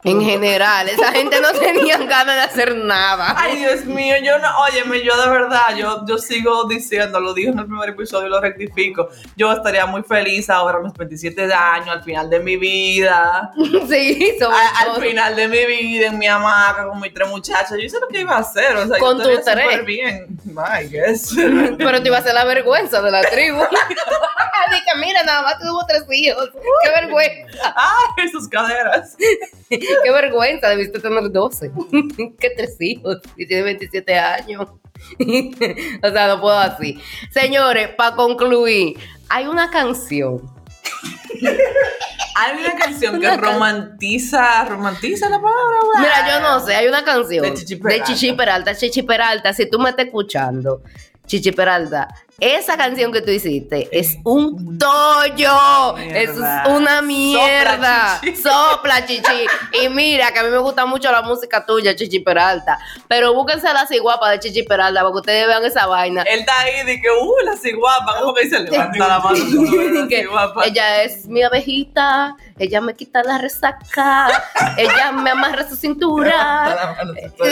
En 0.06 0.20
general, 0.22 0.88
esa 0.88 1.12
gente 1.12 1.40
no 1.40 1.52
tenía 1.58 1.98
ganas 1.98 2.36
de 2.36 2.40
hacer 2.42 2.76
nada. 2.76 3.34
Ay, 3.36 3.56
Dios 3.56 3.84
mío, 3.86 4.14
yo 4.22 4.38
no, 4.38 4.48
óyeme, 4.60 5.02
yo 5.02 5.16
de 5.20 5.28
verdad, 5.28 5.74
yo, 5.76 6.04
yo 6.06 6.16
sigo 6.18 6.64
diciendo, 6.68 7.20
lo 7.20 7.34
dije 7.34 7.48
en 7.50 7.58
el 7.58 7.66
primer 7.66 7.88
episodio 7.90 8.28
y 8.28 8.30
lo 8.30 8.40
rectifico, 8.40 9.08
yo 9.36 9.52
estaría 9.52 9.84
muy 9.86 10.02
feliz 10.02 10.48
ahora 10.48 10.78
a 10.78 10.80
mis 10.82 10.92
27 10.92 11.52
años, 11.52 11.88
al 11.88 12.02
final 12.04 12.30
de 12.30 12.40
mi 12.40 12.56
vida, 12.56 13.50
Sí, 13.88 14.36
sobre 14.38 14.56
a- 14.56 14.92
al 14.94 15.02
final 15.02 15.34
de 15.36 15.48
mi 15.48 15.66
vida, 15.66 16.06
en 16.06 16.18
mi 16.18 16.26
hamaca, 16.26 16.86
con 16.88 17.00
mis 17.00 17.12
tres 17.12 17.28
muchachos, 17.28 17.70
yo 17.72 17.78
hice 17.84 17.98
lo 18.00 18.08
que 18.08 18.20
iba 18.20 18.36
a 18.36 18.38
hacer, 18.40 18.76
o 18.76 18.86
sea, 18.86 18.98
Con 18.98 19.18
yo 19.22 19.30
estaría 19.30 19.64
súper 19.64 19.84
bien, 19.84 20.26
I 20.46 20.88
guess. 20.88 21.34
Pero 21.78 22.00
te 22.02 22.08
iba 22.08 22.16
a 22.16 22.20
hacer 22.20 22.34
la 22.34 22.44
vergüenza 22.44 23.02
de 23.02 23.10
la 23.10 23.22
tribu. 23.22 23.58
Dije, 24.68 24.98
mira, 24.98 25.22
nada 25.22 25.42
más 25.42 25.58
tuvo 25.60 25.84
tres 25.86 26.04
hijos. 26.10 26.50
Qué 26.82 26.90
vergüenza. 26.90 27.72
Ay, 28.18 28.28
sus 28.28 28.48
caderas. 28.48 29.16
Qué 30.04 30.10
vergüenza, 30.10 30.68
debiste 30.68 31.00
tener 31.00 31.30
12. 31.30 31.70
Qué 32.38 32.50
tres 32.50 32.76
hijos. 32.80 33.18
Y 33.36 33.46
tiene 33.46 33.62
27 33.64 34.18
años. 34.18 34.66
o 36.02 36.10
sea, 36.10 36.28
no 36.28 36.40
puedo 36.40 36.58
así. 36.58 37.00
Señores, 37.30 37.88
para 37.96 38.16
concluir, 38.16 38.98
hay 39.28 39.46
una 39.46 39.70
canción. 39.70 40.42
Hay 42.38 42.58
una 42.60 42.74
canción 42.76 43.20
que 43.20 43.26
Una 43.26 43.36
romantiza, 43.36 44.64
romantiza 44.66 45.28
la 45.28 45.40
palabra. 45.40 45.78
¿verdad? 45.94 46.00
Mira, 46.00 46.28
yo 46.28 46.40
no 46.40 46.66
sé, 46.66 46.74
hay 46.74 46.86
una 46.86 47.02
canción 47.04 47.42
De 47.42 47.54
Chichi 47.54 47.76
Peralta. 47.76 48.04
de 48.04 48.14
Chichi 48.14 48.32
Peralta. 48.32 48.74
Chichi 48.76 49.02
Peralta, 49.02 49.52
si 49.52 49.70
tú 49.70 49.78
me 49.78 49.90
estás 49.90 50.06
escuchando, 50.06 50.82
Chichi 51.26 51.52
Peralta, 51.52 52.08
esa 52.38 52.76
canción 52.76 53.12
que 53.12 53.22
tú 53.22 53.30
hiciste 53.30 53.88
es 53.92 54.18
un 54.24 54.78
tollo. 54.78 55.94
Mierda. 55.96 56.20
Es 56.62 56.68
una 56.68 57.00
mierda. 57.02 58.20
Sopla, 58.20 58.20
Chichi. 58.20 58.42
Sopla, 58.42 59.06
Chichi. 59.06 59.46
Y 59.82 59.88
mira, 59.88 60.30
que 60.32 60.40
a 60.40 60.42
mí 60.42 60.50
me 60.50 60.58
gusta 60.58 60.84
mucho 60.84 61.10
la 61.10 61.22
música 61.22 61.64
tuya, 61.64 61.96
Chichi 61.96 62.20
Peralta. 62.20 62.78
Pero 63.08 63.32
búsquense 63.32 63.72
la 63.72 63.86
ciguapa 63.86 64.30
de 64.30 64.40
Chichi 64.40 64.64
Peralta 64.64 65.00
para 65.00 65.12
que 65.12 65.18
ustedes 65.18 65.46
vean 65.46 65.64
esa 65.64 65.86
vaina. 65.86 66.22
Él 66.22 66.40
está 66.40 66.60
ahí 66.60 66.84
de 66.84 67.00
que, 67.00 67.10
uh, 67.10 67.44
la 67.44 67.56
ciguapa, 67.56 68.20
¿cómo 68.20 68.34
que 68.34 68.42
dice? 68.44 68.60
Levanta 68.60 69.08
la 69.08 69.18
mano, 69.18 69.38
la 70.02 70.08
Que 70.08 70.20
ciguapa. 70.22 70.64
ella 70.66 71.02
es 71.04 71.26
mi 71.26 71.42
abejita, 71.42 72.36
ella 72.58 72.80
me 72.82 72.94
quita 72.94 73.22
la 73.22 73.38
resaca, 73.38 74.28
ella 74.76 75.12
me 75.12 75.30
amarra 75.30 75.66
su 75.68 75.76
cintura. 75.76 76.96
O 77.38 77.44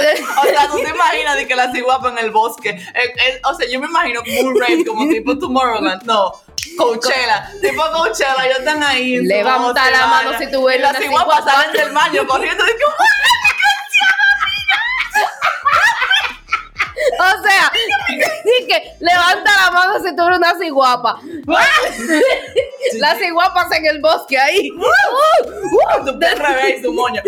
sea, 0.47 0.69
tú 0.71 0.77
te 0.79 0.91
imaginas 0.91 1.37
de 1.37 1.47
que 1.47 1.55
la 1.55 1.71
ciguapa 1.73 2.11
en 2.11 2.19
el 2.19 2.31
bosque. 2.31 2.71
Eh, 2.71 2.81
eh, 3.05 3.41
o 3.45 3.55
sea, 3.55 3.69
yo 3.69 3.81
me 3.81 3.87
imagino 3.87 4.21
como 4.23 4.51
como 4.83 5.07
tipo 5.13 5.39
Tomorrowland. 5.39 6.03
No, 6.05 6.33
Coachella. 6.79 7.51
tipo 7.61 7.83
Coachella, 7.93 8.47
ellos 8.47 8.59
están 8.61 8.83
ahí. 8.83 9.19
Levanta 9.21 9.91
la 9.91 10.07
mano 10.07 10.39
si 10.39 10.51
tú 10.51 10.65
ves 10.65 10.81
las 10.81 10.97
ciguapa. 10.97 11.43
salen 11.43 11.73
del 11.73 11.93
baño 11.93 12.27
corriendo. 12.27 12.65
Que, 12.65 12.73
O 17.17 17.43
sea, 17.43 17.71
que 18.67 18.93
levanta 19.01 19.51
la 19.65 19.71
mano 19.71 20.03
si 20.03 20.15
tú 20.17 20.23
eres 20.27 20.39
una 20.39 20.59
ciguapa. 20.59 21.21
Las 22.99 23.19
ciguapas 23.19 23.71
en 23.73 23.87
el 23.87 24.01
bosque 24.01 24.39
ahí. 24.39 24.71
Uh, 25.45 26.01
uh, 26.01 26.05
tu 26.05 26.19
perra 26.19 26.69
y 26.69 26.83
su 26.83 26.93
moño. 26.93 27.21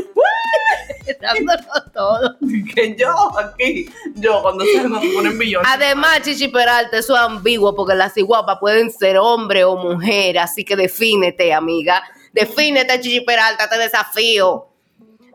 Dándolo 1.34 1.90
todo. 1.92 2.36
Que 2.74 2.96
yo 2.96 3.12
aquí, 3.38 3.88
yo 4.14 4.42
cuando 4.42 4.64
salgo 4.74 5.00
me 5.00 5.12
ponen 5.14 5.38
millones. 5.38 5.68
Además, 5.72 6.22
Chichi 6.22 6.48
Peralta, 6.48 6.98
eso 6.98 7.14
es 7.14 7.20
ambiguo 7.20 7.74
porque 7.74 7.94
las 7.94 8.14
ciguapas 8.14 8.58
pueden 8.60 8.90
ser 8.90 9.18
hombre 9.18 9.64
o 9.64 9.76
mujer, 9.76 10.38
así 10.38 10.64
que 10.64 10.76
defínete, 10.76 11.52
amiga. 11.52 12.02
Defínete, 12.32 13.00
Chichi 13.00 13.20
Peralta, 13.22 13.68
te 13.68 13.78
desafío. 13.78 14.68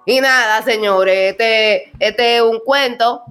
Y 0.05 0.19
nada, 0.19 0.61
señores, 0.63 1.31
este, 1.31 1.91
este 1.99 2.37
es 2.37 2.41
un 2.41 2.59
cuento 2.59 3.23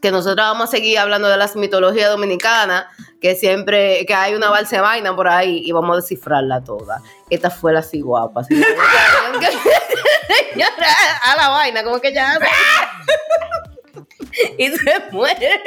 que 0.00 0.10
nosotros 0.10 0.46
vamos 0.46 0.68
a 0.68 0.70
seguir 0.70 0.98
hablando 0.98 1.28
de 1.28 1.36
las 1.36 1.56
mitologías 1.56 2.10
dominicanas, 2.10 2.86
que 3.20 3.34
siempre, 3.34 4.06
que 4.06 4.14
hay 4.14 4.34
una 4.34 4.48
balsa 4.48 4.80
vaina 4.80 5.14
por 5.14 5.28
ahí 5.28 5.62
y 5.64 5.72
vamos 5.72 5.92
a 5.92 5.96
descifrarla 5.96 6.64
toda. 6.64 7.02
Esta 7.28 7.50
fue 7.50 7.72
la 7.72 7.82
ciguapa. 7.82 8.44
Señora, 8.44 8.66
a 11.24 11.36
la 11.36 11.48
vaina, 11.50 11.84
como 11.84 12.00
que 12.00 12.14
ya 12.14 12.38
y 14.58 14.68
se 14.68 15.00
muere. 15.10 15.60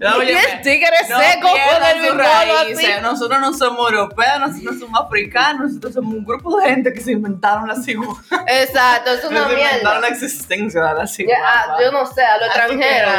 No, 0.00 0.22
y 0.22 0.30
el 0.30 0.62
tigre 0.62 0.88
no 1.10 1.20
seco 1.20 1.42
con 1.42 1.52
pierdan 1.52 1.82
el 1.90 1.96
sus 1.96 2.02
bimbolo 2.02 2.22
raíces. 2.24 3.02
Nosotros 3.02 3.40
no 3.40 3.52
somos 3.52 3.92
europeos, 3.92 4.40
nosotros 4.40 4.78
somos 4.80 5.00
africanos, 5.00 5.68
nosotros 5.68 5.92
somos 5.94 6.14
un 6.14 6.24
grupo 6.24 6.58
de 6.58 6.70
gente 6.70 6.92
que 6.92 7.00
se 7.00 7.12
inventaron 7.12 7.68
la 7.68 7.76
ciguapa. 7.76 8.22
Exacto, 8.46 9.10
es 9.12 9.24
una 9.30 9.46
se 9.46 9.52
inventaron 9.52 9.80
mierda. 9.82 10.00
la 10.00 10.08
existencia 10.08 10.82
de 10.82 10.94
la 10.94 11.00
Ya, 11.02 11.06
ciguapa. 11.06 11.42
ah, 11.44 11.76
yo 11.82 11.92
no 11.92 12.06
sé, 12.06 12.22
a 12.22 12.38
los 12.38 12.46
extranjeros. 12.46 13.14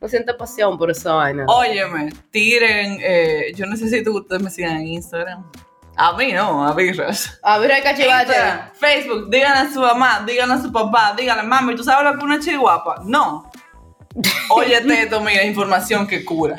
No 0.00 0.08
siento 0.08 0.34
pasión 0.38 0.78
por 0.78 0.90
esa 0.90 1.12
vaina. 1.12 1.44
Óyeme, 1.46 2.10
tiren, 2.30 2.98
eh, 3.02 3.52
yo 3.54 3.66
necesito 3.66 4.10
que 4.10 4.16
ustedes 4.16 4.42
me 4.42 4.48
sigan 4.50 4.78
en 4.78 4.86
Instagram. 4.86 5.44
A 5.96 6.14
mí 6.14 6.32
no, 6.32 6.66
a 6.66 6.72
Virras. 6.72 7.38
A 7.42 7.58
cachivache. 7.58 8.32
Instagram, 8.32 8.70
Facebook, 8.72 9.28
díganle 9.28 9.68
a 9.68 9.70
su 9.70 9.80
mamá, 9.80 10.24
díganle 10.26 10.54
a 10.54 10.58
su 10.58 10.72
papá, 10.72 11.12
díganle, 11.14 11.42
mami, 11.42 11.76
¿tú 11.76 11.84
sabes 11.84 12.04
lo 12.04 12.12
que 12.12 12.16
es 12.18 12.24
una 12.24 12.40
chihuahua? 12.40 13.02
No. 13.04 13.49
Óyete 14.50 15.02
esto, 15.02 15.20
mira, 15.20 15.44
información 15.44 16.06
que 16.06 16.24
cura. 16.24 16.56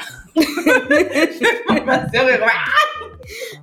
información 1.70 2.28
que 2.28 2.40
cura. 2.40 2.54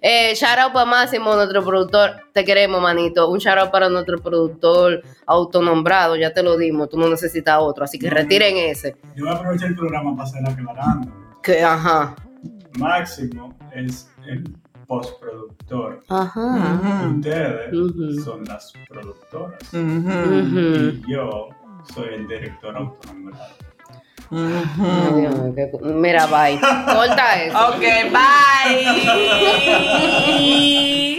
Eh, 0.00 0.34
shout 0.34 0.58
out 0.58 0.72
para 0.72 0.84
Máximo, 0.84 1.34
nuestro 1.34 1.64
productor. 1.64 2.10
Te 2.32 2.44
queremos, 2.44 2.80
manito. 2.80 3.28
Un 3.28 3.38
shout 3.38 3.58
out 3.58 3.70
para 3.70 3.88
nuestro 3.88 4.18
productor 4.18 5.02
autonombrado. 5.26 6.16
Ya 6.16 6.32
te 6.32 6.42
lo 6.42 6.56
dimos. 6.56 6.88
Tú 6.88 6.98
no 6.98 7.08
necesitas 7.08 7.58
otro. 7.60 7.84
Así 7.84 7.98
que 7.98 8.08
retiren 8.08 8.56
ese. 8.56 8.96
Yo 9.16 9.24
voy 9.24 9.34
a 9.34 9.36
aprovechar 9.36 9.68
el 9.68 9.76
programa 9.76 10.16
para 10.16 10.28
hacer 10.28 10.48
aclarando. 10.48 11.12
Que, 11.42 11.62
ajá. 11.62 12.14
Máximo 12.78 13.54
es 13.74 14.08
el 14.26 14.54
postproductor. 14.86 16.02
Ajá. 16.08 17.10
Ustedes 17.14 18.24
son 18.24 18.44
las 18.44 18.72
productoras. 18.88 19.60
Ujú. 19.74 21.02
Y 21.06 21.12
yo 21.12 21.48
soy 21.94 22.14
el 22.14 22.28
director 22.28 22.76
autonombrado. 22.76 23.67
Mira, 24.30 26.26
bye. 26.26 26.58
Corta 26.60 27.42
eso. 27.42 27.58
Ok, 27.68 27.82
bye. 28.12 28.84